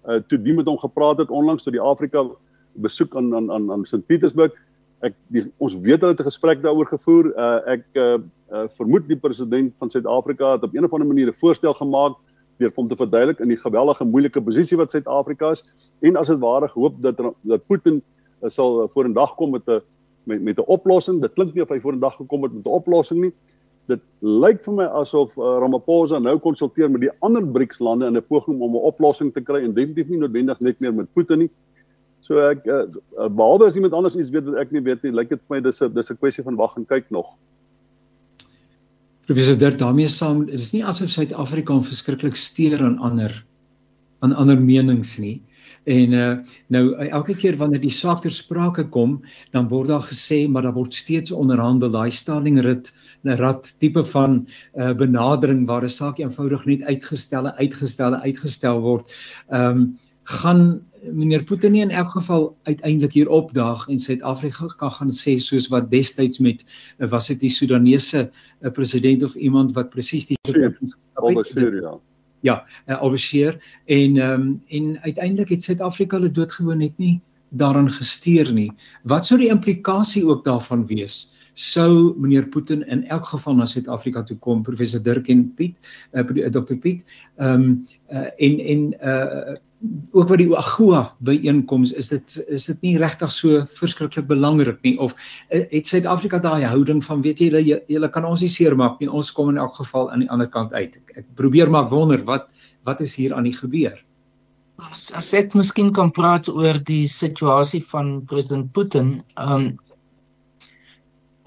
[0.08, 2.26] uh toe die met hom gepraat het onlangs toe die Afrika
[2.74, 4.54] besoek aan aan aan aan St Petersburg
[5.06, 7.32] ek die, ons weet hulle het 'n gesprek daaroor gevoer.
[7.36, 8.18] Uh ek uh,
[8.52, 12.18] uh vermoed die president van Suid-Afrika het op 'n of ander manier 'n voorstel gemaak
[12.60, 15.64] deur hom te verduidelik in die geweldige moeilike posisie wat Suid-Afrika is.
[16.02, 18.02] En as dit ware gehoop dat dat Putin
[18.44, 19.82] uh, sal uh, vorendag kom met 'n
[20.24, 21.22] met 'n oplossing.
[21.22, 23.34] Dit klink nie of hy vorendag gekom het met 'n oplossing nie
[23.90, 28.18] dit lyk vir my asof uh, Ramaphosa nou konsulteer met die ander BRICS lande in
[28.18, 31.40] 'n poging om 'n oplossing te kry en definitief nie noodwendig net meer met Putin
[31.46, 31.52] nie.
[32.22, 32.86] So ek uh,
[33.30, 35.62] behalwe as iemand anders iets weet wat ek nie weet nie, lyk dit vir my
[35.62, 37.26] dis 'n dis 'n kwessie van wag en kyk nog.
[39.26, 43.46] Professor Dirk daarmee saam, dit is nie asof Suid-Afrika hom verskriklik steur aan ander
[44.22, 45.42] aan ander menings nie.
[45.84, 46.38] En uh
[46.68, 49.20] nou elke keer wanneer die saak ter sprake kom,
[49.52, 52.92] dan word daar gesê maar daar word steeds onderhandel daai stalling rit
[53.24, 58.22] 'n rad tipe van uh benadering waar 'n saak eenvoudig net uitgestel en uitgestel en
[58.22, 59.12] uitgestel word.
[59.50, 59.98] Ehm um,
[60.30, 65.38] gaan meneer Putin nie in elk geval uiteindelik hier opdaag en Suid-Afrika kan gaan sê
[65.40, 66.66] soos wat destyds met
[66.98, 68.30] was dit die Sudanese
[68.74, 70.38] president of iemand wat presies die
[71.14, 72.00] Al-Bashir ja
[72.42, 77.92] ja, uh, Al-Bashir en ehm um, en uiteindelik het Suid-Afrika hulle doodgewoon net nie daaraan
[77.92, 78.72] gesteer nie.
[79.04, 81.34] Wat sou die implikasie ook daarvan wees?
[81.54, 85.78] Sou meneer Putin in elk geval na Suid-Afrika toe kom, professor Dirk en Piet,
[86.14, 87.04] uh, eh, Dr Piet,
[87.38, 87.74] ehm um,
[88.12, 89.58] uh, en en uh
[90.12, 94.98] ook wat die AGOA byeenkomste is dit is dit nie regtig so verskriklik belangrik nie?
[95.00, 99.00] Of uh, het Suid-Afrika daai houding van weet jy julle julle kan ons nie seermaak
[99.00, 101.00] nie ons kom in elk geval aan die ander kant uit.
[101.00, 102.50] Ek, ek probeer maar wonder wat
[102.88, 103.96] wat is hier aan die gebeur?
[104.80, 109.74] As, as ek miskien kan praat oor die situasie van president Putin um,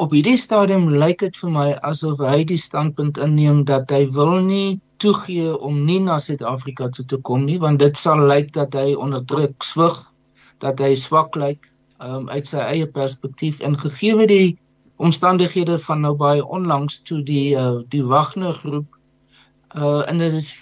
[0.03, 4.41] op hierdie stadium lyk dit vir my asof hy die standpunt inneem dat hy wil
[4.43, 8.75] nie toegee om nie na Suid-Afrika toe te kom nie want dit sal lyk dat
[8.79, 10.01] hy onder druk swig
[10.65, 11.71] dat hy swak lyk
[12.03, 13.61] um, uit sy eie perspektief.
[13.63, 14.59] En gegee die
[15.03, 18.99] omstandighede van nou baie onlangs toe die uh, die Wagner groep
[19.79, 20.53] uh en dit is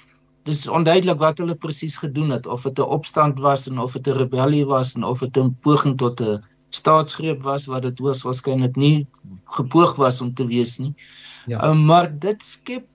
[0.49, 4.09] dis onduidelik wat hulle presies gedoen het of dit 'n opstand was en of dit
[4.09, 8.23] 'n rebellie was en of dit 'n poging tot 'n staatsgreep was wat dit hoors
[8.27, 9.07] waarskynlik nie
[9.57, 10.95] gepoog was om te wees nie.
[11.47, 11.63] Ja.
[11.71, 12.87] Uh, maar dit skep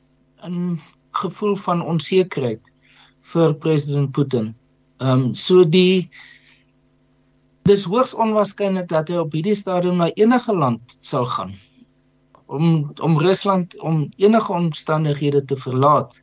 [0.43, 0.79] 'n
[1.11, 2.71] gevoel van onsekerheid
[3.31, 4.55] vir president Putin.
[4.97, 6.09] Ehm um, so die
[7.65, 11.55] dis hoogs onwaarskynlik dat hy op hierdie stadium na enige land sal gaan
[12.45, 16.21] om om Rusland om enige omstandighede te verlaat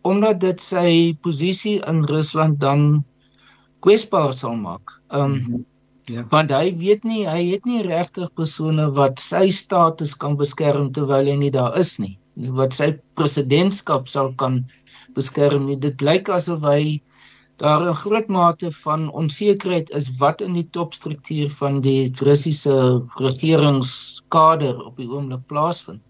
[0.00, 3.04] omdat dit sy posisie in Rusland dan
[3.84, 5.00] kwesbaar sal maak.
[5.08, 5.66] Ehm um,
[6.14, 6.24] ja.
[6.32, 11.30] want hy weet nie hy het nie regtig persone wat sy status kan beskerm terwyl
[11.32, 12.16] hy nie daar is nie.
[12.60, 14.64] Wat sy presidentskap sal kan
[15.16, 15.78] beskerm nie.
[15.80, 17.00] Dit lyk asof hy
[17.60, 22.76] daar 'n groot mate van onsekerheid is wat in die topstruktuur van die Russiese
[23.24, 26.00] regeringskader op die oomblik plaasvind.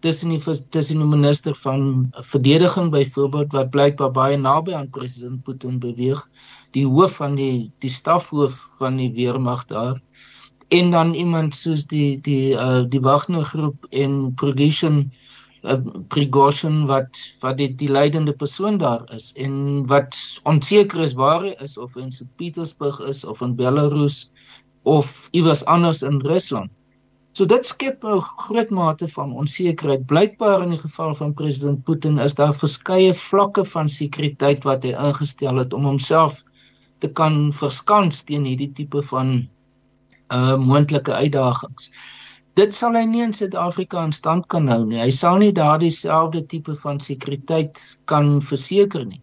[0.00, 0.40] Tussen die
[0.76, 6.28] tussen die minister van verdediging byvoorbeeld wat blykbaar baie naby aan president Putin beweeg,
[6.74, 10.00] die hoof van die die stafhoof van die weermag daar
[10.68, 15.12] en dan iemand soos die die uh, die Wagner groep en Prigozhin
[15.62, 20.16] uh, Prigozhin wat wat die die leidende persoon daar is en wat
[20.50, 24.30] onseker is waar hy is of in St Petersburg is of in Belarus
[24.82, 26.70] of iewers anders in Rusland.
[27.34, 30.06] So dit skep 'n groot mate van onsekerheid.
[30.06, 34.92] Blykbaar in die geval van president Putin is daar verskeie vlakke van sekuriteit wat hy
[34.94, 36.44] ingestel het om homself
[36.98, 39.48] te kan verskans teen hierdie tipe van
[40.32, 41.90] uh moontlike uitdagings
[42.58, 45.00] dit sal hy nie in Suid-Afrika in stand kan hou nie.
[45.02, 47.80] Hy sal nie daardie selfde tipe van sekuriteit
[48.10, 49.22] kan verseker nie.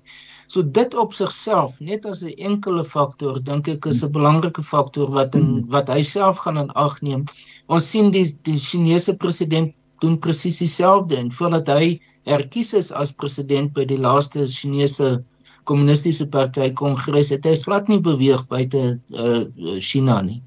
[0.51, 5.07] So dit op sigself, net as 'n enkele faktor, dink ek is 'n belangrike faktor
[5.17, 7.23] wat in wat hy self gaan in ag neem.
[7.69, 13.13] Ons sien die die Chinese president doen presies dieselfde en voordat hy herkies is as
[13.13, 15.23] president by die laaste Chinese
[15.69, 19.41] kommunistiese party kongres het hy glad nie beweeg buite uh,
[19.79, 20.41] China nie.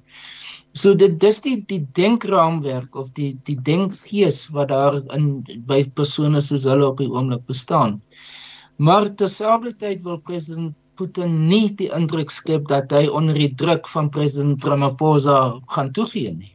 [0.74, 5.28] So dit dis die die denkraamwerk of die die denkgees wat daar in
[5.68, 8.00] by persone soos hulle op die oomblik bestaan.
[8.76, 14.10] Maar terselfdertyd wil president Putin nie die indruk skep dat hy onder die druk van
[14.14, 15.38] president Ramaphosa
[15.74, 16.52] gaan toegee nie.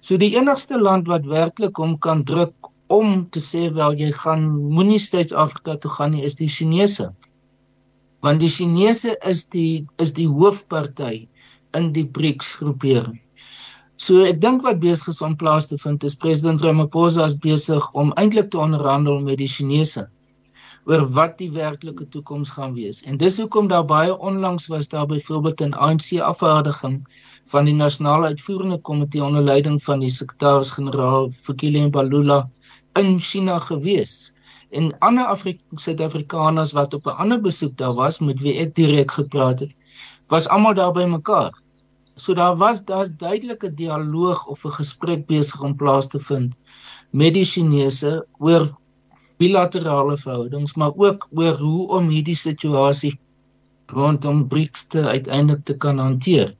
[0.00, 4.46] So die enigste land wat werklik hom kan druk om te sê wel jy gaan
[4.76, 7.10] moenie Suid-Afrika toe gaan nie is die Chinese.
[8.26, 11.28] Want die Chinese is die is die hoofparty
[11.78, 13.20] in die BRICS groepering.
[14.02, 17.86] So ek dink wat besig is om plaas te vind is president Ramaphosa is besig
[18.02, 20.08] om eintlik te onderhandel met die Chinese
[20.90, 23.04] oor wat die werklike toekoms gaan wees.
[23.06, 26.98] En dis hoekom daar baie onlangs was daar byvoorbeeld 'n ANC afvaardiging
[27.54, 32.40] van die nasionale uitvoerende komitee onder leiding van die sekretaris-generaal Fikile Mbalula
[33.02, 34.32] in China gewees.
[34.70, 39.60] En ander Suid-Afrikaners wat op 'n ander besoek daar was met wie ek direk gepraat
[39.60, 39.74] het,
[40.26, 41.52] was almal daar by mekaar.
[42.14, 46.54] So daar was daar's duidelike dialoog of 'n gesprek besig om plaas te vind
[47.10, 48.78] met die Chinese oor
[49.36, 53.18] bilaterale verhoudings, maar ook oor hoe om hierdie situasie
[53.86, 56.54] rondom BRICS te uiteindelik te kan hanteer.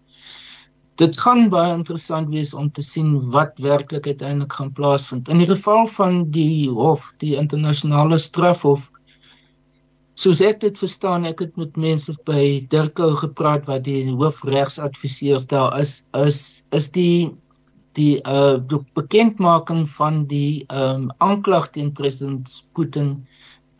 [0.96, 5.28] Dit gaan baie interessant wees om te sien wat werklik uiteindelik gaan plaasvind.
[5.28, 8.92] In die geval van die hof, die internasionale strafhof,
[10.16, 15.74] Soos ek dit verstaan, ek het met mense by Dirkou gepraat wat die hoofregsadviseurs daar
[15.76, 16.38] is, is
[16.78, 17.34] is die
[18.00, 23.12] die uh die bekendmaking van die um aanklag teen president Putin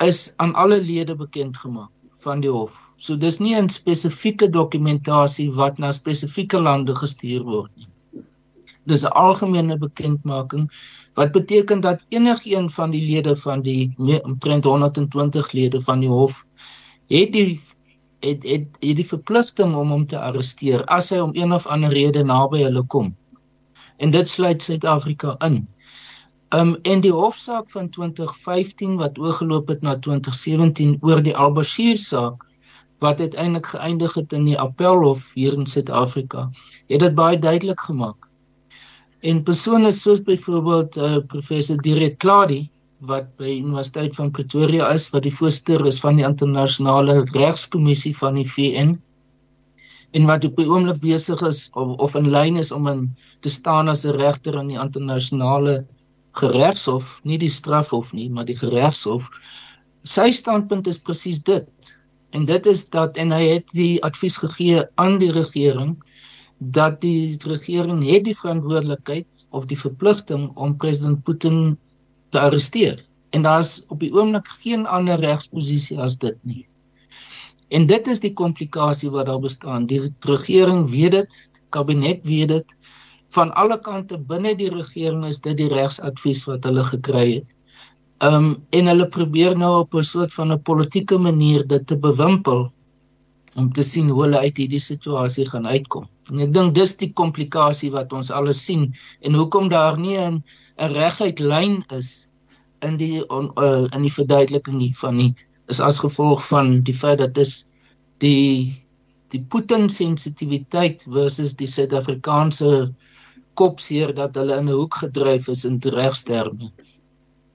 [0.05, 1.89] is aan alle lede bekend gemaak
[2.27, 2.79] van die hof.
[2.97, 7.89] So dis nie 'n spesifieke dokumentasie wat na spesifieke lande gestuur word nie.
[8.87, 10.71] Dis 'n algemene bekendmaking
[11.15, 16.45] wat beteken dat enigiemand van die lede van die omtrent 120 lede van die hof
[17.09, 17.61] het die
[18.21, 21.93] het het, het die verpligting om hom te arresteer as hy om een of ander
[21.93, 23.15] rede naby hulle kom.
[23.97, 25.67] En dit sluit Suid-Afrika in.
[26.55, 32.45] Um en die hofsaak van 2015 wat oorgeloop het na 2017 oor die Al-Bashir saak
[33.03, 36.51] wat uiteindelik geëindig het in die Appelhof hier in Suid-Afrika,
[36.89, 38.29] het dit baie duidelik gemaak.
[39.21, 42.69] En persone soos byvoorbeeld uh, professor Direk Kladi
[43.11, 48.39] wat by Universiteit van Pretoria is wat die voorsteur is van die internasionale regskommissie van
[48.39, 48.95] die VN
[50.17, 53.03] en wat op die oomblik besig is of, of in lyn is om in
[53.45, 55.85] te staan as 'n regter in die internasionale
[56.39, 59.31] geregshof, nie die strafhof nie, maar die geregshof.
[60.07, 61.69] Sy standpunt is presies dit.
[62.31, 65.97] En dit is dat en hy het die advies gegee aan die regering
[66.59, 71.77] dat die regering het die verantwoordelikheid of die verpligting om president Putin
[72.33, 73.05] te arresteer.
[73.31, 76.65] En daar's op die oomblik geen ander regsposisie as dit nie.
[77.69, 79.87] En dit is die komplikasie wat daar bestaan.
[79.87, 81.37] Die regering weet dit,
[81.69, 82.77] kabinet weet dit.
[83.35, 87.55] Van alle kante binne die regering is dit die regsadvies wat hulle gekry het.
[88.25, 92.73] Um en hulle probeer nou op 'n soort van 'n politieke manier dit te bewimpel
[93.57, 96.09] om te sien hoe hulle uit hierdie situasie gaan uitkom.
[96.31, 100.43] En ek dink dis die komplikasie wat ons alles sien en hoekom daar nie 'n
[100.79, 102.29] 'n reguit lyn is
[102.83, 105.35] in die on, uh, in die verduideliking nie
[105.69, 107.67] is as gevolg van die feit dat dis
[108.23, 108.83] die
[109.35, 112.95] die Putin sensitiwiteit versus die Suid-Afrikaanse
[113.57, 116.71] kopseer dat hulle in 'n hoek gedryf is in regsterme.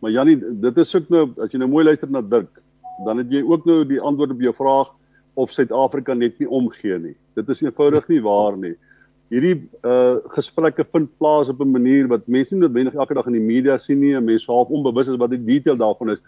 [0.02, 2.62] Maar Janie, dit is ook nou as jy nou mooi luister na Dirk,
[3.06, 4.90] dan het jy ook nou die antwoord op jou vraag
[5.34, 7.16] of Suid-Afrika net nie omgee nie.
[7.36, 8.74] Dit is eenvoudig nie waar nie.
[9.32, 13.38] Hierdie uh gesprekke vind plaas op 'n manier wat mense nie noodwendig elke dag in
[13.38, 16.24] die media sien nie en mense half onbewus is wat die detail daarvan is.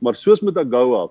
[0.00, 1.08] Maar soos met AGOA,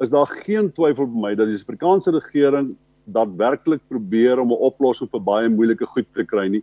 [0.00, 5.10] is daar geen twyfel by my dat die Suid-Afrikaanse regering daadwerklik probeer om 'n oplossing
[5.10, 6.62] vir baie moeilike goed te kry nie.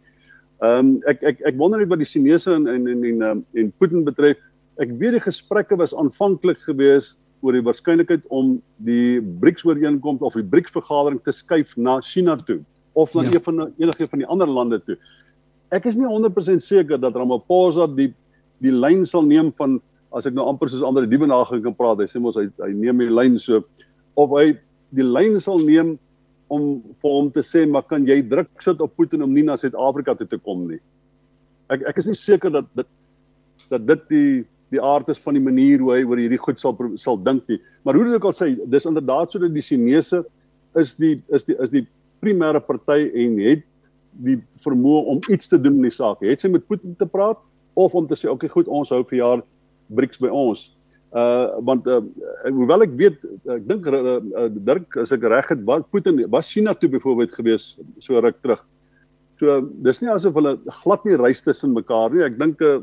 [0.66, 3.46] Ehm um, ek ek ek wonder net wat die Chinese en en en en, um,
[3.54, 4.40] en Putin betref.
[4.82, 10.34] Ek weet die gesprekke was aanvanklik geweest oor die waarskynlikheid om die BRICS ooreenkoms of
[10.34, 12.58] die BRICS vergadering te skuif na China toe
[12.98, 13.36] of na ja.
[13.36, 14.98] een van enige van die ander lande toe.
[15.70, 18.14] Ek is nie 100% seker dat Ramaphosa die
[18.66, 19.78] die lyn sal neem van
[20.18, 22.72] as ek nou amper soos ander die benaging kan praat, hy sê mos hy hy
[22.74, 23.62] neem die lyn so
[24.18, 24.56] of hy
[24.98, 26.00] die lyn sal neem
[26.54, 26.68] om
[27.02, 30.16] vir hom te sê maar kan jy druk sit op Putin om nie na Suid-Afrika
[30.16, 30.80] toe te kom nie.
[31.74, 32.90] Ek ek is nie seker dat dit
[33.72, 34.30] dat dit die
[34.72, 37.60] die aard is van die manier hoe hy oor hierdie goed sal sal dink nie.
[37.84, 40.24] Maar hoe dit ook al sê, dis inderdaad sodat die Chinese
[40.80, 41.86] is die is die is die
[42.24, 43.64] primêre party en het
[44.26, 46.24] die vermoë om iets te doen in die saak.
[46.26, 47.40] Het sy met Putin te praat
[47.78, 49.44] of om te sê okay goed ons hou vir jaar
[49.94, 50.72] BRICS by ons.
[51.16, 52.02] Uh want uh,
[52.52, 53.22] hoewel ek weet
[53.54, 57.32] ek dink uh, uh, Dirk as ek reg het wat Putin was China toe byvoorbeeld
[57.32, 58.60] gewees so ruk terug.
[59.40, 62.26] So dis nie asof hulle glad nie reis tussen mekaar nie.
[62.28, 62.82] Ek dink uh,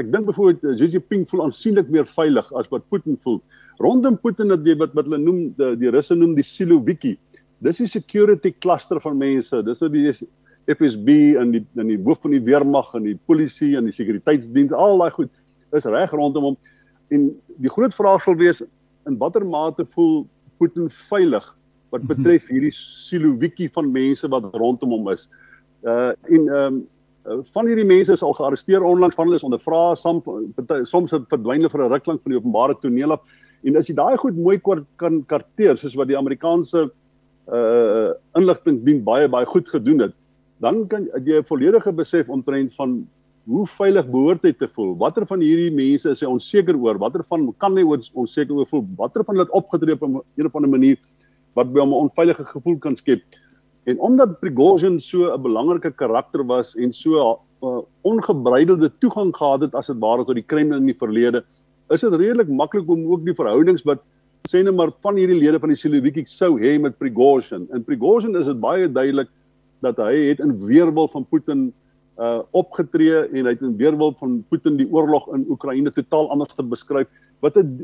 [0.00, 3.42] ek dink byvoorbeeld uh, Xi Jinping voel aansienlik meer veilig as wat Putin voel.
[3.84, 7.16] Rondom Putin het jy wat wat hulle noem die, die Russe noem die Siloviki.
[7.60, 9.60] Dis die security cluster van mense.
[9.68, 10.08] Dis nou die
[10.72, 14.72] FSB en die en die hoof van die weermag en die polisie en die sekuriteitsdiens
[14.72, 15.32] al daai goed
[15.76, 16.56] is reg rondom hom
[17.08, 17.28] en
[17.62, 18.62] die groot vraag sal wees
[19.06, 20.26] in watter mate voel
[20.58, 21.46] Putin veilig
[21.94, 22.08] wat mhm.
[22.14, 25.28] betref hierdie silowietjie van mense wat rondom hom is.
[25.82, 26.84] Uh en ehm um,
[27.26, 30.20] van hierdie mense is al gearresteer onlangs van hulle is ondervra som
[30.86, 33.22] soms verdwyn hulle vir 'n ruk lank van die openbare toneel af
[33.64, 34.60] en as jy daai goed mooi
[34.96, 36.90] kan karteer soos wat die Amerikaanse
[37.46, 40.14] uh inligtingdien baie baie goed gedoen het
[40.60, 43.06] dan kan jy 'n volledige besef omtrent van
[43.46, 44.94] hoe veilig behoort hy te voel?
[44.98, 46.98] Watter van hierdie mense is hy onseker oor?
[46.98, 48.84] Watter van kan hy onseker oor voel?
[48.98, 50.98] Watter van hulle het opgetree op 'n een of ander manier
[51.54, 53.22] wat by hom 'n onveilige gevoel kan skep?
[53.86, 59.60] En omdat Prigozhin so 'n belangrike karakter was en so 'n uh, ongebreidelde toegang gehad
[59.60, 61.44] het as dit ware tot die Kremlin in die verlede,
[61.90, 64.02] is dit redelik maklik om ook die verhoudings wat
[64.50, 67.68] sê net maar van hierdie lede van die Siloviki sou hê met Prigozhin.
[67.72, 69.28] In Prigozhin is dit baie duidelik
[69.82, 71.72] dat hy het in weerwil van Putin
[72.16, 76.54] uh opgetree en hy het in weerwil van Putin die oorlog in Oekraïne totaal anders
[76.56, 77.08] te beskryf.
[77.44, 77.82] Wat het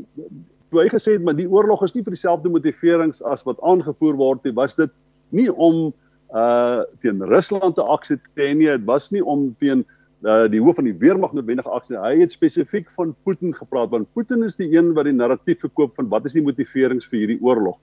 [0.71, 4.17] toe hy gesê het maar die oorlog is nie vir dieselfde motiverings as wat aangevoer
[4.17, 4.89] word nie, was dit
[5.29, 5.91] nie om
[6.33, 9.85] uh teen Rusland te aksie te hê nie, dit was nie om teen
[10.25, 11.99] uh die hoof van die weermag noodwendig aksie.
[12.01, 15.93] Hy het spesifiek van Putin gepraat want Putin is die een wat die narratief verkoop
[15.99, 17.77] van wat is die motiverings vir hierdie oorlog.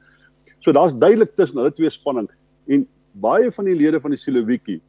[0.66, 2.26] So daar's duidelik tussen hulle twee spanning
[2.66, 2.88] en
[3.22, 4.80] baie van die lede van die Siloviki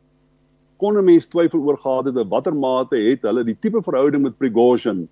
[0.81, 4.37] kon 'n mens twyfel oor gehad het watter mate het hulle die tipe verhouding met
[4.37, 5.07] Prigozhin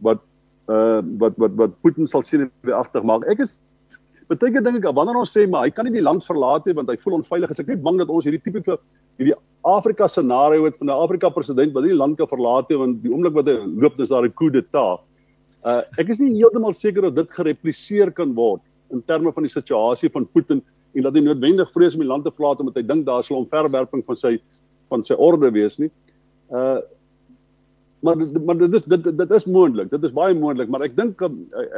[0.00, 0.20] wat
[0.68, 3.26] uh wat wat wat Putin sal sien weer agter maak.
[3.30, 3.54] Ek is
[4.30, 6.90] beteken dink ek wanneer ons sê maar hy kan nie die land verlaat nie want
[6.90, 8.78] hy voel onveilig is ek net bang dat ons hierdie tipe
[9.20, 12.78] hierdie Afrika scenario het van 'n Afrika president wat nie die land kan verlaat nie
[12.78, 15.00] want die oomblik wat hy loop dis daar 'n coup d'etat.
[15.64, 19.52] Uh ek is nie heeltemal seker of dit gerepliseer kan word in terme van die
[19.52, 20.62] situasie van Putin
[20.94, 23.40] en dat hy noodwendig vrees om die land te verlaat omdat hy dink daar sal
[23.40, 24.38] 'n verwerping van sy
[24.92, 25.90] van sy orde wees nie.
[26.52, 26.80] Uh
[28.02, 29.90] maar maar dit is dit dit is moontlik.
[29.90, 31.20] Dit is baie moontlik, maar ek dink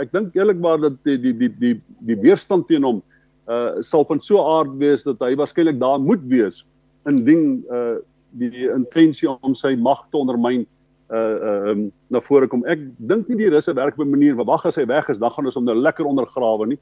[0.00, 1.74] ek dink eerlikwaar dat die die die die
[2.08, 3.02] die weerstand teen hom
[3.44, 6.62] uh sal van so aard wees dat hy waarskynlik daar moet wees
[7.10, 7.98] indien uh
[8.40, 10.64] die intensie om sy mag te ondermyn
[11.12, 12.64] uh um na vore kom.
[12.64, 15.20] Ek dink nie die russe werk op 'n manier waar wag as hy weg is,
[15.20, 16.80] dan gaan ons hom nou lekker ondergrawe nie.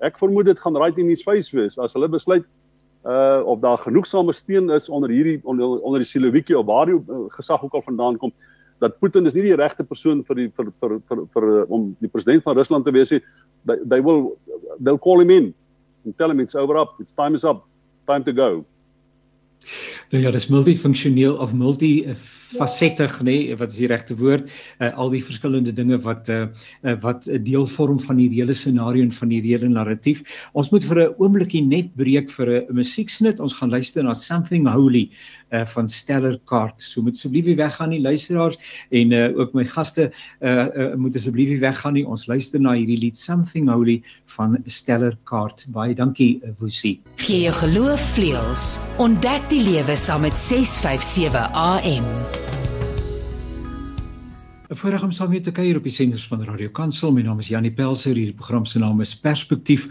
[0.00, 2.46] Ek vermoed dit gaan right in die face wees as hulle besluit
[3.04, 6.94] uh of daar genoegsame steun is onder hierdie onder, onder die Siloviki of waar die
[6.96, 8.32] uh, gesag ook al vandaan kom
[8.78, 11.64] dat Putin is nie die regte persoon vir die vir vir vir, vir, vir uh,
[11.72, 13.20] om die president van Rusland te wees nie.
[13.68, 14.34] They, they will
[14.80, 15.52] they'll call him in
[16.04, 16.96] and tell him it's over up.
[17.00, 17.64] It's time is up.
[18.06, 18.64] Time to go.
[20.12, 21.52] Nou ja, dis multifunksioneel of
[22.54, 24.48] multifacettig, nê, nee, wat is die regte woord?
[24.78, 26.46] Uh, al die verskillende dinge wat uh,
[26.82, 30.22] uh, wat 'n deel vorm van die hele scenario en van die hele narratief.
[30.52, 33.40] Ons moet vir 'n oombliekie net breek vir 'n musieksnit.
[33.40, 35.10] Ons gaan luister na Something Holy
[35.50, 36.82] uh, van Stellar Kart.
[36.82, 38.58] So moet asseblief nie weggaan nie luisteraars
[38.90, 42.06] en uh, ook my gaste uh, uh, moet asseblief nie weggaan nie.
[42.06, 44.02] Ons luister na hierdie lied Something Holy
[44.36, 45.66] van Stellar Kart.
[45.72, 47.00] Baie dankie Woesie.
[47.16, 48.86] Gee jou geloof vleuels.
[48.98, 52.43] Ontdek die lewe saam met 657 AM.
[54.74, 57.12] 'n Voorreg om saam te kuier op die senders van Radio Kansel.
[57.14, 58.16] My naam is Janie Pelser.
[58.18, 59.84] Hierdie program se naam is Perspektief.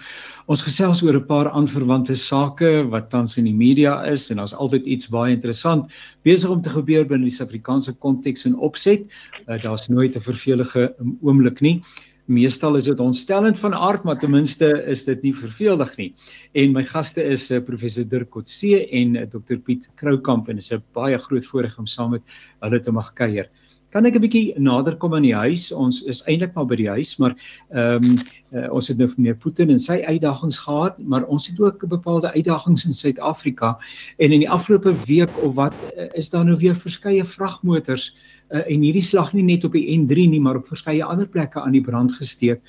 [0.52, 4.54] Ons gesels oor 'n paar aanverwante sake wat tans in die media is en daar's
[4.54, 9.08] altyd iets baie interessant besig om te gebeur binne die Suid-Afrikaanse konteks en opset.
[9.48, 11.82] Uh, daar's nooit 'n vervelige oomblik nie.
[12.26, 16.14] Meestal is dit ontstellend van aard, maar ten minste is dit nie verveeldig nie.
[16.54, 20.64] En my gaste is uh, professor Dirk Kotse en eh, Dr Piet Kroukamp en dit
[20.64, 22.22] is 'n baie groot voorreg om saam met
[22.60, 23.50] hulle te mag kuier.
[23.94, 25.68] Kan ek 'n bietjie nader kom aan die huis?
[25.72, 27.36] Ons is eintlik maar by die huis, maar
[27.70, 28.16] ehm um,
[28.54, 32.32] uh, ons het nou meneer Putin en sy uitdagings gehad, maar ons het ook bepaalde
[32.34, 33.78] uitdagings in Suid-Afrika
[34.18, 38.16] en in die afgelope week of wat uh, is daar nou weer verskeie vragmotors
[38.50, 41.62] uh, en hierdie slag nie net op die N3 nie, maar op verskeie ander plekke
[41.62, 42.66] aan die brand gesteek.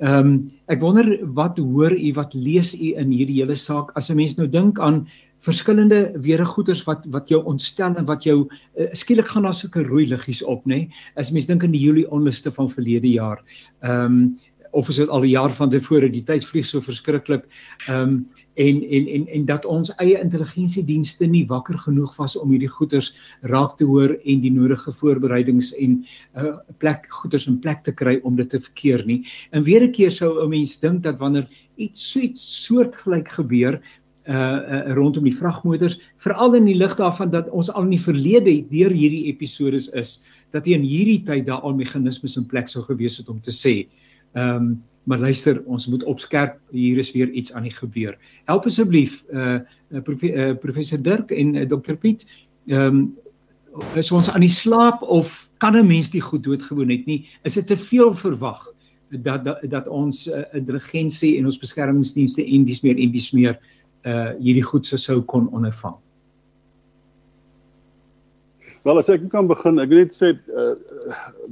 [0.00, 0.32] Ehm um,
[0.72, 4.36] ek wonder wat hoor u wat lees u in hierdie hele saak as 'n mens
[4.40, 5.04] nou dink aan
[5.44, 10.06] verskillende weregoeders wat wat jou ontstel en wat jou uh, skielik gaan daar sulke rooi
[10.06, 10.88] liggies op nê?
[11.14, 13.42] As mens dink aan die Julie onluste van verlede jaar
[13.80, 14.38] ehm um,
[14.76, 16.10] of is dit al 'n jaar van tevore?
[16.10, 17.46] Die tyd vlieg so verskriklik
[17.88, 18.26] ehm um,
[18.56, 23.10] en en en en dat ons eie intelligensiedienste nie wakker genoeg was om hierdie goeders
[23.40, 27.92] raak te hoor en die nodige voorbereidings en 'n uh, plek goeders in plek te
[27.92, 29.26] kry om dit te verkeer nie.
[29.50, 33.80] En weer 'n keer sou 'n mens dink dat wanneer iets so iets soortgelyk gebeur
[34.28, 38.02] uh, uh rondom die vragmotors veral in die lig daarvan dat ons al in die
[38.02, 40.24] verlede deur hierdie episodes is
[40.54, 43.86] dat in hierdie tyd daar al meganismes in plek sou gewees het om te sê
[44.34, 46.56] ehm um, maar luister ons moet opskerp.
[46.74, 48.16] Hier is weer iets aan die gebeur.
[48.50, 49.60] Help asseblief uh,
[49.94, 52.26] uh, prof, uh professor Dirk en uh, dokter Piet.
[52.66, 53.14] Ehm um,
[53.94, 57.28] is ons aan die slaap of kan 'n mens die goed doodgewoon het nie?
[57.44, 58.66] Is dit te veel verwag
[59.10, 63.54] dat dat, dat ons uh, intelligensie en ons beskermingsdienste en dis meer en dis meer
[63.54, 63.75] uh
[64.06, 65.96] hierdie goed se sou kon ondervang.
[68.86, 70.74] Wel as ek kan begin, ek wil net sê uh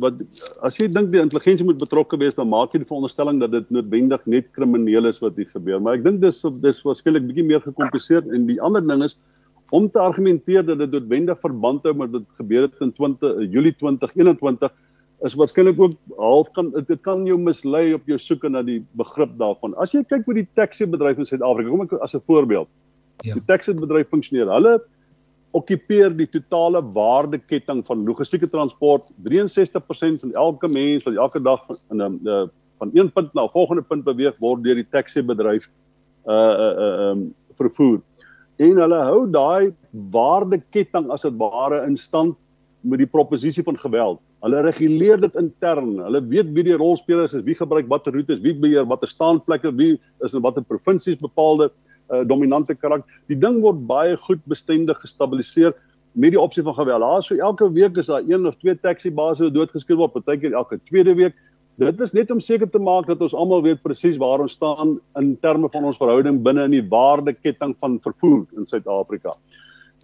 [0.02, 0.20] wat
[0.66, 3.72] as jy dink die intelligensie moet betrokke wees, dan maak jy die veronderstelling dat dit
[3.74, 5.80] noodwendig net krimineel is wat hier gebeur.
[5.82, 9.18] Maar ek dink dis dis waarskynlik bietjie meer gekompliseer en die ander ding is
[9.74, 13.74] om te argumenteer dat dit noodwendig verband hou met dit gebeur het in 20 Julie
[13.80, 14.70] 2021
[15.24, 19.32] is waarskynlik ook half kan dit kan jou mislei op jou soeke na die begrip
[19.40, 19.74] daarvan.
[19.80, 22.68] As jy kyk hoe die taxi bedryf in Suid-Afrika, kom ek as 'n voorbeeld.
[23.22, 23.34] Ja.
[23.34, 24.52] Die taxi bedryf funksioneer.
[24.52, 24.80] Hulle
[25.54, 29.10] okkupeer die totale waardeketting van logistieke transport.
[29.22, 32.46] 63% van elke mens wat elke dag in 'n uh,
[32.78, 35.72] van een punt na 'n volgende punt beweeg word deur die taxi bedryf
[36.26, 38.00] uh uh uh um vervoer.
[38.56, 42.36] En hulle hou daai waardeketting as dit ware in stand
[42.80, 44.20] met die proposisie van geweld.
[44.44, 45.94] Hulle reguleer dit intern.
[46.04, 49.94] Hulle weet wie die rolspelers is, wie gebruik watter roetes, wie beheer watter staanplekke, wie
[50.26, 51.70] is in watter provinsies bepaalde
[52.12, 53.08] uh, dominante karakter.
[53.32, 55.72] Die ding word baie goed bestendig gestabiliseer
[56.12, 57.02] met die opsie van geweld.
[57.02, 60.52] Daar so elke week is daar een of twee taxi bases wat doodgeskiet word, partykeer
[60.52, 61.40] elke tweede week.
[61.80, 64.98] Dit is net om seker te maak dat ons almal weet presies waar ons staan
[65.18, 69.32] in terme van ons verhouding binne in die waardeketting van vervoer in Suid-Afrika.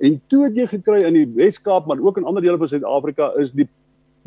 [0.00, 3.30] En toe het jy gekry in die Wes-Kaap maar ook in ander dele van Suid-Afrika
[3.38, 3.68] is die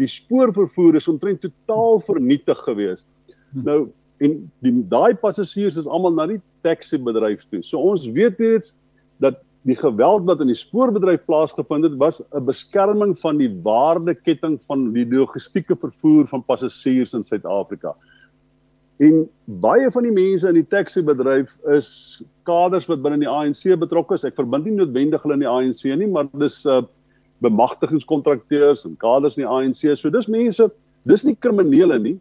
[0.01, 3.07] die spoorvervoer is omtrent totaal vernietig gewees.
[3.53, 3.65] Hm.
[3.67, 3.79] Nou
[4.23, 7.63] en die daai passasiers is almal na die taxi bedryf toe.
[7.65, 8.71] So ons weet reeds
[9.23, 14.59] dat die geweld wat in die spoorbedryf plaasgevind het was 'n beskerming van die waardeketting
[14.67, 17.95] van die logistieke vervoer van passasiers in Suid-Afrika.
[18.99, 23.79] En baie van die mense in die taxi bedryf is kaders wat binne die ANC
[23.79, 24.23] betrokke is.
[24.23, 26.83] Ek verbind nie noodwendig hulle in die ANC nie, maar dis uh
[27.41, 29.97] bemagtigingskontrakteurs en kaders in die ANC.
[29.97, 30.69] So dis mense,
[31.09, 32.17] dis nie kriminele nie.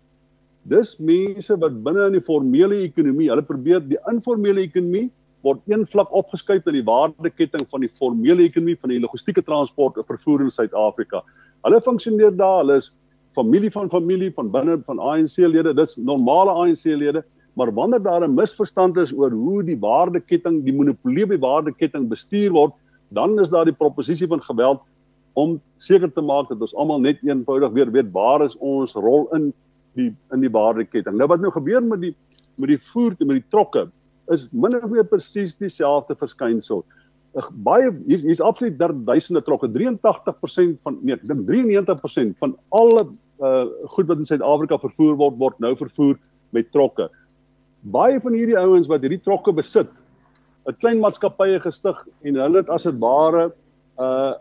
[0.70, 5.10] Dis mense wat binne in die formele ekonomie, hulle probeer die informele ekonomie
[5.42, 9.98] word een vlak opgeskuif na die waardeketting van die formele ekonomie van die logistieke transport
[9.98, 11.22] en vervoer in Suid-Afrika.
[11.66, 12.92] Hulle funksioneer daar, hulle is
[13.34, 17.24] familie van familie van binne van ANC-lede, dit's normale ANC-lede,
[17.58, 22.50] maar wanneer daar 'n misverstand is oor hoe die waardeketting, die monopolie by waardeketting bestuur
[22.50, 22.72] word,
[23.10, 24.80] dan is daar die proposisie van geweld
[25.39, 29.28] om seker te maak dat ons almal net eenvoudig weer weet waar is ons rol
[29.37, 29.53] in
[29.99, 31.16] die in die waardeketting.
[31.16, 32.14] Nou wat nou gebeur met die
[32.61, 33.87] met die voertuie met die trokke
[34.33, 36.85] is min of meer presies dieselfde verskynsel.
[37.41, 39.70] Ek baie hier hier's absoluut duisende trokke.
[39.72, 43.07] 83% van nee, dink 93% van alle
[43.41, 43.64] uh
[43.97, 46.20] goed wat in Suid-Afrika vervoer word word nou vervoer
[46.53, 47.09] met trokke.
[47.83, 49.91] Baie van hierdie ouens wat hierdie trokke besit,
[50.68, 53.51] 'n klein maatskappye gestig en hulle het as dit ware
[53.99, 54.35] uh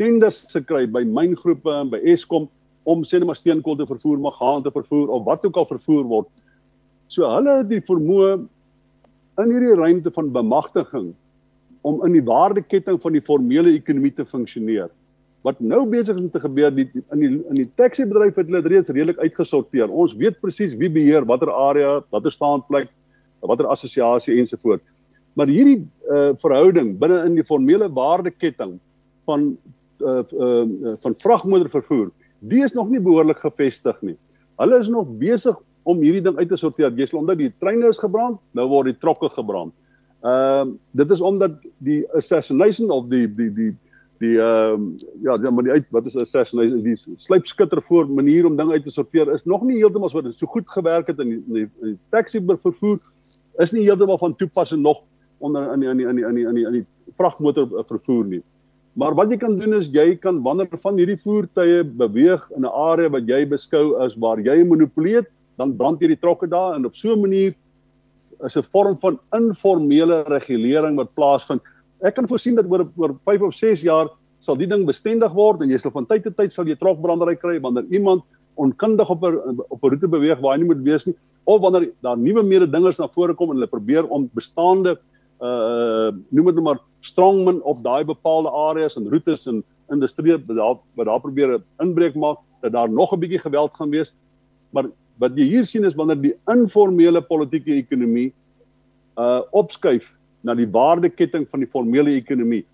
[0.00, 2.48] tenders gekry by myngroepe en by Eskom
[2.86, 5.68] om sê net maar steenkool te vervoer, maar gaan te vervoer of wat ook al
[5.68, 6.28] vervoer word.
[7.10, 8.36] So hulle het die vermoë
[9.42, 11.10] in hierdie ruimte van bemagtiging
[11.86, 14.88] om in die waardeketting van die formele ekonomie te funksioneer.
[15.46, 18.48] Wat nou besig is om te gebeur die, in die in die taxi bedryf het
[18.50, 19.90] hulle reeds redelik uitgesorteer.
[19.90, 22.90] Ons weet presies wie beheer watter area, watter staanplek,
[23.46, 24.86] watter assosiasie ensovoorts.
[25.38, 28.78] Maar hierdie uh, verhouding binne in die formele waardeketting
[29.26, 29.48] van
[30.04, 32.10] uh, uh, van vragmotorvervoer,
[32.44, 34.16] die is nog nie behoorlik gevestig nie.
[34.60, 35.56] Hulle is nog besig
[35.86, 36.94] om hierdie ding uit te sorteer.
[36.98, 39.74] Jy sê omdat die treine is gebrand, nou word die trokke gebrand.
[40.26, 43.72] Ehm uh, dit is omdat die assassination of die die die
[44.22, 48.46] die ehm uh, ja, ja, maar die uit wat is assassination die sluipskutter voor manier
[48.48, 51.34] om dinge uit te sorteer is nog nie heeltemal so so goed gewerk het in
[51.34, 52.98] die, in die, in die taxi vervoer
[53.62, 55.04] is nie heeltemal van toepassing nog
[55.38, 58.24] onder in die in die in die in die in die, die, die vragmotor vervoer
[58.24, 58.42] nie.
[58.96, 62.72] Maar wat jy kan doen is jy kan wanneer van hierdie voertuie beweeg in 'n
[62.72, 65.28] area wat jy beskou as waar jy 'n monopolie het,
[65.58, 67.54] dan brand jy die trokke daar en op so 'n manier
[68.44, 71.60] is 'n vorm van informele regulering wat plaasvind.
[72.02, 74.08] Ek kan voorsien dat oor oor 5 of 6 jaar
[74.40, 77.36] sal die ding bestendig word en jy sal van tyd tot tyd sal jy trokbrandery
[77.36, 78.22] kry wanneer iemand
[78.56, 81.90] onkundig op 'n op 'n roete beweeg waar hy nie moet wees nie of wanneer
[82.02, 84.98] daar nuwe mededingers na vore kom en hulle probeer om bestaande
[85.40, 90.46] uh noem dit nou maar strongmen op daai bepaalde areas en roetes en industrie wat
[90.56, 94.14] daar wat daar probeer inbreek maak dat daar nog 'n bietjie geweld gaan wees.
[94.70, 98.32] Maar wat jy hier sien is wanneer die informele politieke ekonomie
[99.16, 102.64] uh opskuif na die waardeketting van die formele ekonomie.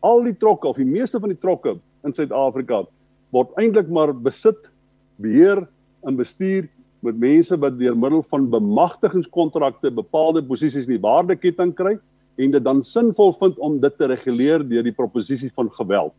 [0.00, 2.84] Al die trokke of die meeste van die trokke in Suid-Afrika
[3.30, 4.70] word eintlik maar besit,
[5.16, 5.66] beheer
[6.06, 6.68] en bestuur
[7.06, 11.96] met mense wat deur middel van bemagtigingskontrakte bepaalde posisies in die waardeketting kry
[12.40, 16.14] en dit dan sinvol vind om dit te reguleer deur die proposisie van geweld.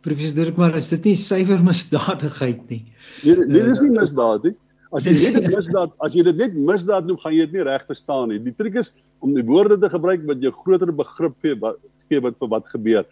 [0.00, 2.84] Professor Dirkmar, is dit nie suiwer misdadigheid nie?
[3.22, 4.56] Nee, nee, dit is nie misdaad nie.
[4.96, 7.84] As jy net misdaad, as jy dit net misdaad noem, gaan jy dit nie reg
[7.86, 8.40] verstaan nie.
[8.42, 8.90] Die triek is
[9.22, 11.78] om die woorde te gebruik wat jou groter begrip gee wat
[12.10, 13.04] gee wat vir wat gebeur.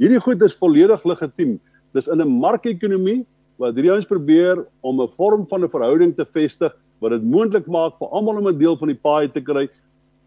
[0.00, 1.58] Hierdie goed is volledig legitiem.
[1.92, 3.26] Dis in 'n markekonomie
[3.62, 7.66] wat hierdie ouens probeer om 'n vorm van 'n verhouding te vestig wat dit moontlik
[7.66, 9.68] maak vir almal om 'n deel van die paai te kry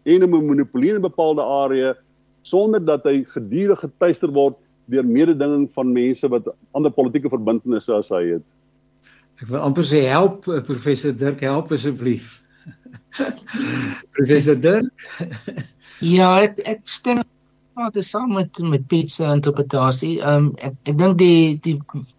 [0.04, 1.94] en om 'n monopolie in 'n bepaalde area
[2.42, 4.56] sonder dat hy gedurig getuister word
[4.86, 8.44] deur mededinging van mense wat ander politieke verbintenisse as hy het.
[9.42, 12.40] Ek wil amper sê help eh, professor Dirk help asseblief.
[14.16, 14.92] professor Dirk.
[16.00, 17.24] ja, ek ek stem
[17.76, 20.14] Dit is saam met met Piet se interpretasie.
[20.20, 21.74] Ehm um, ek ek dink die die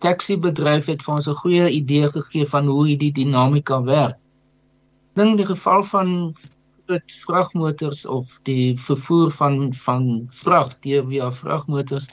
[0.05, 4.19] taxi bedryf het vir ons 'n goeie idee gegee van hoe hierdie dinamika werk.
[5.09, 6.11] Ek dink die geval van
[6.93, 10.03] dit vragmotors of die vervoer van van
[10.41, 12.05] vrag deur via vragmotors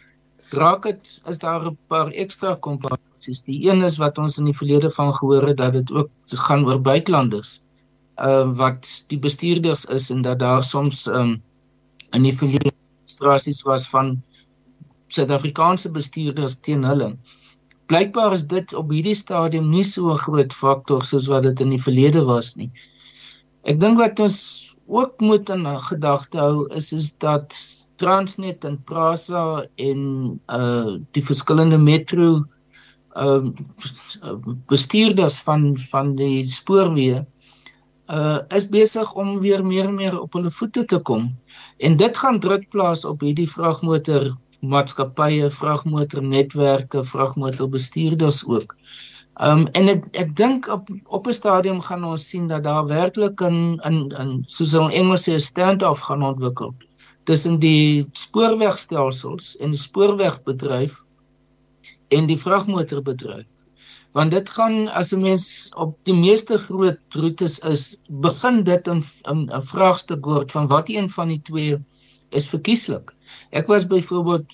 [0.60, 3.42] raak dit is daar 'n paar ekstra komplikasies.
[3.50, 6.10] Die een is wat ons in die verlede van gehoor het dat dit ook
[6.46, 7.60] gaan oor buitelanders.
[8.14, 11.42] Ehm uh, wat die bestuurders is en dat daar soms ehm um,
[12.12, 12.72] in die verlede
[13.04, 14.22] demonstrasies was van
[15.08, 17.16] Suid-Afrikaanse bestuurders teen hulle.
[17.86, 21.70] Blykbaar is dit op hierdie stadium nie so 'n groot faktor soos wat dit in
[21.70, 22.70] die verlede was nie.
[23.64, 27.54] Ek dink wat ons ook moet in gedagte hou is is dat
[27.96, 32.44] Transnet en Prasa en uh die verskillende metro
[33.16, 33.44] uh
[34.66, 37.24] bestuurders van van die spoorweë
[38.08, 41.30] uh is besig om weer meer en meer op hulle voete te kom
[41.76, 48.76] En dit gaan druk plaas op hierdie vragmotor maatskappye, vragmotornetwerke, vragmotorbestuurders ook.
[49.42, 53.42] Um en ek ek dink op op 'n stadium gaan ons sien dat daar werklik
[53.42, 56.74] 'n in in soos in Engels sê 'n stand-off gaan ontwikkel
[57.24, 61.00] tussen die spoorwegstelsels en spoorwegbedryf
[62.08, 63.53] en die vragmotorbedryf
[64.14, 65.44] want dit gaan as 'n mens
[65.84, 69.02] op die meeste groot roetes is begin dit in
[69.32, 71.78] 'n vraagstuk word van wat een van die twee
[72.30, 73.14] is verkieslik.
[73.50, 74.52] Ek was byvoorbeeld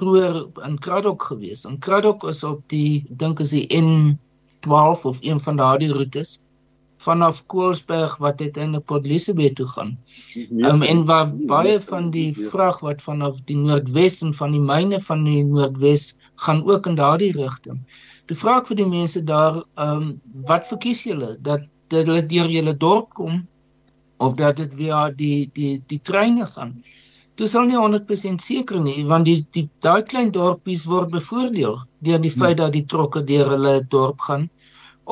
[0.00, 0.36] vroeër
[0.66, 1.64] in Kraddock gewees.
[1.64, 6.40] In Kraddock is op die dink as die N12 of een van daardie roetes
[7.00, 9.98] vanaf Koelsberg wat uiteindelik Port Elizabeth toe gaan.
[10.36, 15.00] Um, en waar baie van die vrag wat vanaf die noordwes en van die myne
[15.00, 17.80] van die noordwes gaan ook in daardie rigting.
[18.30, 20.10] Toe vra ek vir die mense daar, ehm um,
[20.48, 21.30] wat verkies julle?
[21.46, 23.40] Dat dit hulle deur julle dorp kom
[24.26, 26.76] of dat dit via die die die treine gaan?
[27.34, 32.22] Toe sal nie 100% seker nie want die die daai klein dorpies word bevoordeel deur
[32.28, 34.46] die feit dat die trokke deur hulle dorp gaan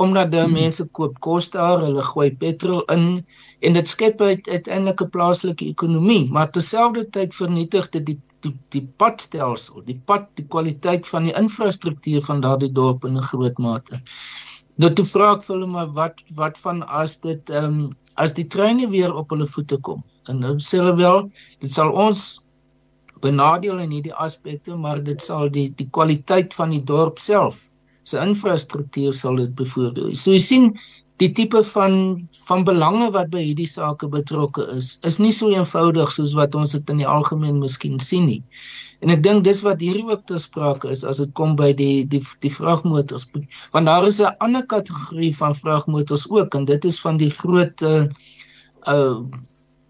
[0.05, 3.05] omdat die mense koop kos daar, hulle gooi petrol in
[3.67, 9.83] en dit skep uiteindelik 'n plaaslike ekonomie, maar terselfdertyd vernietig dit die die die padstelsel,
[9.87, 14.01] die pad, die kwaliteit van die infrastruktuur van daardie dorp in 'n groot mate.
[14.79, 18.35] Nou toe vra ek vir hulle maar wat wat van as dit ehm um, as
[18.35, 20.03] die treine weer op hulle voete kom.
[20.29, 21.31] En nou sê hulle wel,
[21.61, 22.43] dit sal ons
[23.23, 27.65] benadeel in hierdie aspekte, maar dit sal die die kwaliteit van die dorp self
[28.09, 30.15] se infrastruktuur sal dit bevoordeel.
[30.17, 30.71] So jy sien
[31.19, 31.95] die tipe van
[32.47, 36.77] van belange wat by hierdie sake betrokke is is nie so eenvoudig soos wat ons
[36.77, 38.43] dit in die algemeen miskien sien nie.
[39.03, 42.07] En ek dink dis wat hier ook ter sprake is as dit kom by die
[42.15, 43.27] die die vragmotors.
[43.75, 47.83] Want daar is 'n ander kategorie van vragmotors ook en dit is van die groot
[47.83, 49.19] uh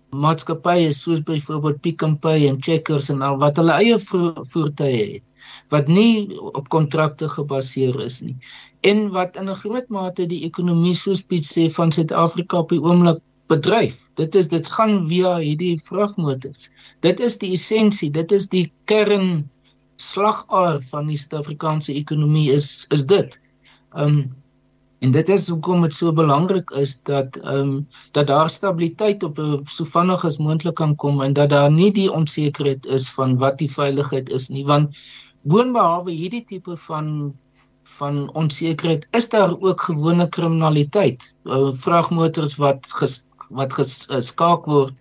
[0.09, 5.25] maatskappye soos byvoorbeeld Pick n Pay en Checkers en al wat hulle eie voertuie het
[5.69, 8.37] wat nie op kontrakte gebaseer is nie
[8.81, 12.81] en wat in 'n groot mate die ekonomie soos Piet sê van Suid-Afrika op die
[12.81, 14.11] oomblik bedryf.
[14.15, 16.71] Dit is dit gaan via hierdie vragmotors.
[17.01, 19.51] Dit is die essensie, dit is die kern
[19.97, 23.41] slagaar van die Suid-Afrikaanse ekonomie is is dit.
[23.95, 24.37] Um
[25.01, 29.85] en dit is hoekom dit so belangrik is dat um dat daar stabiliteit op so
[29.85, 33.71] vinnig as moontlik kan kom en dat daar nie die onsekerheid is van wat die
[33.71, 34.91] veiligheid is nie want
[35.43, 37.35] boonbehalwe hierdie tipe van
[37.89, 41.35] van onsekerheid is daar ook gewone kriminaliteit.
[41.45, 44.95] Uh, vragmotors wat ges, wat geskaak uh, word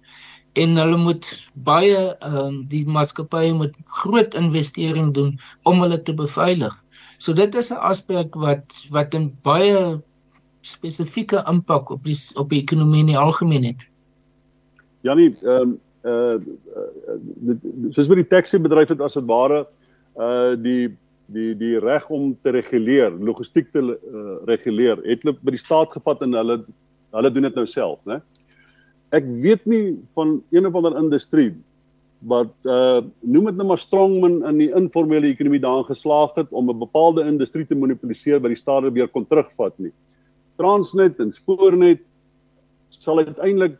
[0.57, 1.27] en hulle moet
[1.67, 6.73] baie um, die maatskappye moet groot investering doen om hulle te beveilig.
[7.17, 10.01] So dit is 'n aspek wat wat 'n baie
[10.61, 13.87] spesifieke impak op die op die ekonomie in die algemeen het.
[15.01, 16.35] Janie ehm um, uh,
[17.51, 17.55] uh
[17.91, 19.67] soos vir die taxi bedryf het as dit ware
[20.17, 20.89] uh die
[21.27, 23.97] die die reg om te reguleer, logistiek te uh,
[24.47, 26.61] reguleer, het hulle by die staat gevat en hulle
[27.15, 28.21] hulle doen dit nou self, né?
[29.15, 31.51] Ek weet nie van een of ander industrie
[32.27, 36.69] wat uh noem dit nou maar strongman in die informele ekonomie daarin geslaag het om
[36.69, 39.91] 'n bepaalde industrie te monopoliseer by die staat weer kon terugvat nie.
[40.57, 42.01] Transnet en Spoornet
[42.89, 43.77] sal uiteindelik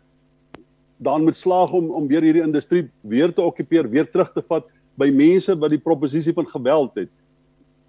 [0.98, 4.66] dan moet slaag om om weer hierdie industrie weer te okkupeer, weer terug te vat
[4.98, 7.12] by mense wat die proposisie van geweld het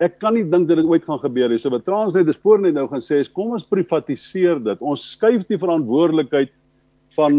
[0.03, 1.59] ek kan nie dink dat dit ooit gaan gebeur nie.
[1.59, 4.83] So wat Transnet is voor net nou gaan sê is kom ons privatiseer dit.
[4.83, 6.53] Ons skuif die verantwoordelikheid
[7.19, 7.35] van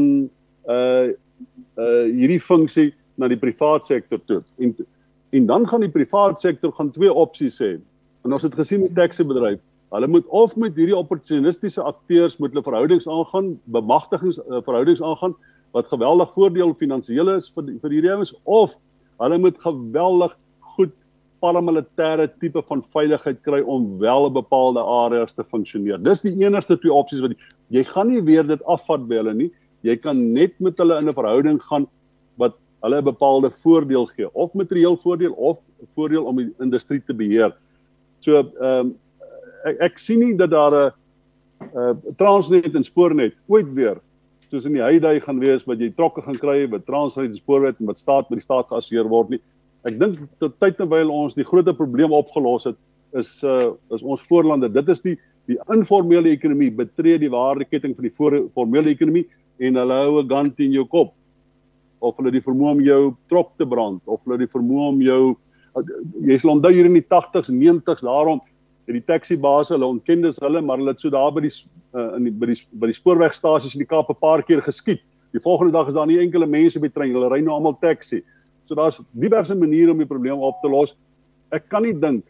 [0.67, 1.07] uh
[1.80, 4.41] uh hierdie funksie na die privaat sektor toe.
[4.59, 4.76] En
[5.32, 7.78] en dan gaan die privaat sektor gaan twee opsies hê.
[8.26, 9.61] En ons het gesien met taxi bedryf.
[9.93, 15.34] Hulle moet of met hierdie opportunistiese akteurs moet hulle verhoudings aangaan, bemagtigings uh, verhoudings aangaan
[15.74, 18.76] wat geweldig voordeel finansiëel is vir vir hierdie ouens of
[19.20, 20.36] hulle moet geweldig
[21.43, 25.97] paramilitêre tipe van veiligheid kry om wel 'n bepaalde areas te funksioneer.
[26.03, 27.32] Dis die enigste twee opsies wat
[27.70, 29.51] jy gaan nie weer dit afvat by hulle nie.
[29.82, 31.88] Jy kan net met hulle in 'n verhouding gaan
[32.38, 35.57] wat hulle 'n bepaalde voordeel gee of materieel voordeel of
[35.95, 37.55] voordeel om die industrie te beheer.
[38.20, 38.95] So ehm um,
[39.65, 40.93] ek, ek sien nie dat daar 'n
[41.76, 43.97] uh, Transnet en Spoornet ooit weer
[44.50, 47.80] soos in die heyday gaan wees wat jy trokke gaan kry met Transnet en Spoornet
[47.80, 49.41] en wat staat met die staat geassieer word nie.
[49.88, 52.80] Ek dink tot tyd terwyl ons die groot probleem opgelos het
[53.18, 54.72] is uh is ons voorlande.
[54.74, 55.18] Dit is die
[55.50, 58.14] die informele ekonomie betree die waardeketting van die
[58.54, 59.26] formele ekonomie
[59.60, 61.14] en hulle hou 'n gun teen jou kop.
[62.02, 65.38] Of hulle die vermoë om jou trok te brand of hulle die vermoë om jou
[66.26, 68.41] jy sal onthou hier in die 80s, 90s daarom
[68.90, 71.54] het die taxi baase hulle ontken dis hulle maar hulle het so daar by die
[71.94, 75.04] uh, in die by die by die spoorwegstasies in die Kaap 'n paar keer geskiet.
[75.32, 78.24] Die volgende dag is daar nie enkele mense by trein, hulle ry nou almal taxi.
[78.58, 80.96] So daar's diverse maniere om die probleem op te los.
[81.52, 82.26] Ek kan nie dink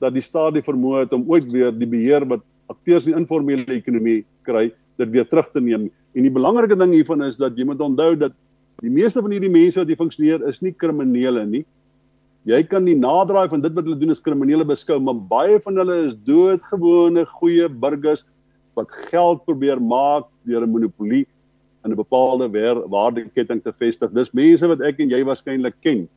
[0.00, 3.20] dat die staat die vermoë het om ooit weer die beheer wat akteurs in die
[3.20, 5.90] informele ekonomie kry, dit weer terug te neem.
[6.14, 8.32] En die belangrike ding hiervan is dat jy moet onthou dat
[8.82, 11.64] die meeste van hierdie mense wat hier funksioneer is nie kriminele nie.
[12.44, 15.80] Jy kan nie naderdraai van dit wat hulle doen as kriminele beskou, maar baie van
[15.80, 18.24] hulle is doodgewone goeie burgers
[18.76, 21.26] wat geld probeer maak deur 'n monopolie
[21.84, 22.48] in 'n bepaalde
[22.88, 24.12] waardeketting te vestig.
[24.12, 26.08] Dis mense wat ek en jy waarskynlik ken.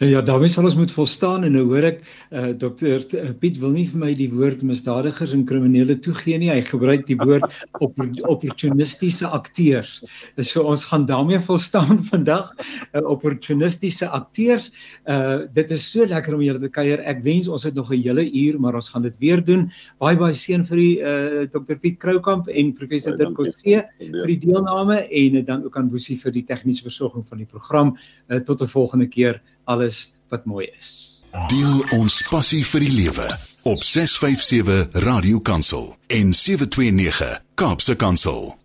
[0.00, 3.58] Nou ja, daarmee sal ons moet volstaan en nou hoor ek uh, dokter uh, Piet
[3.60, 6.50] wil nie vir my die woord misdadigers en kriminele toegee nie.
[6.50, 7.44] Hy gebruik die woord
[7.84, 8.00] op
[8.32, 9.98] opportunistiese akteurs.
[10.40, 12.54] So ons gaan daarmee volstaan vandag.
[12.92, 14.70] Uh, opportunistiese akteurs.
[15.04, 17.02] Uh dit is so lekker om julle te kuier.
[17.08, 19.68] Ek wens ons het nog 'n hele uur, maar ons gaan dit weer doen.
[20.00, 24.40] Baie baie seën vir die uh dokter Piet Kroukamp en professor Dirk Coetzee vir die
[24.40, 27.96] deelname en uh, dan ook aan Boesie vir die tegniese versorging van die program.
[28.28, 31.22] Uh, tot 'n volgende keer alles wat mooi is.
[31.48, 33.28] Deel ons passie vir die lewe
[33.64, 38.61] op 657 Radio Kansel en 729 Kaapse Kansel.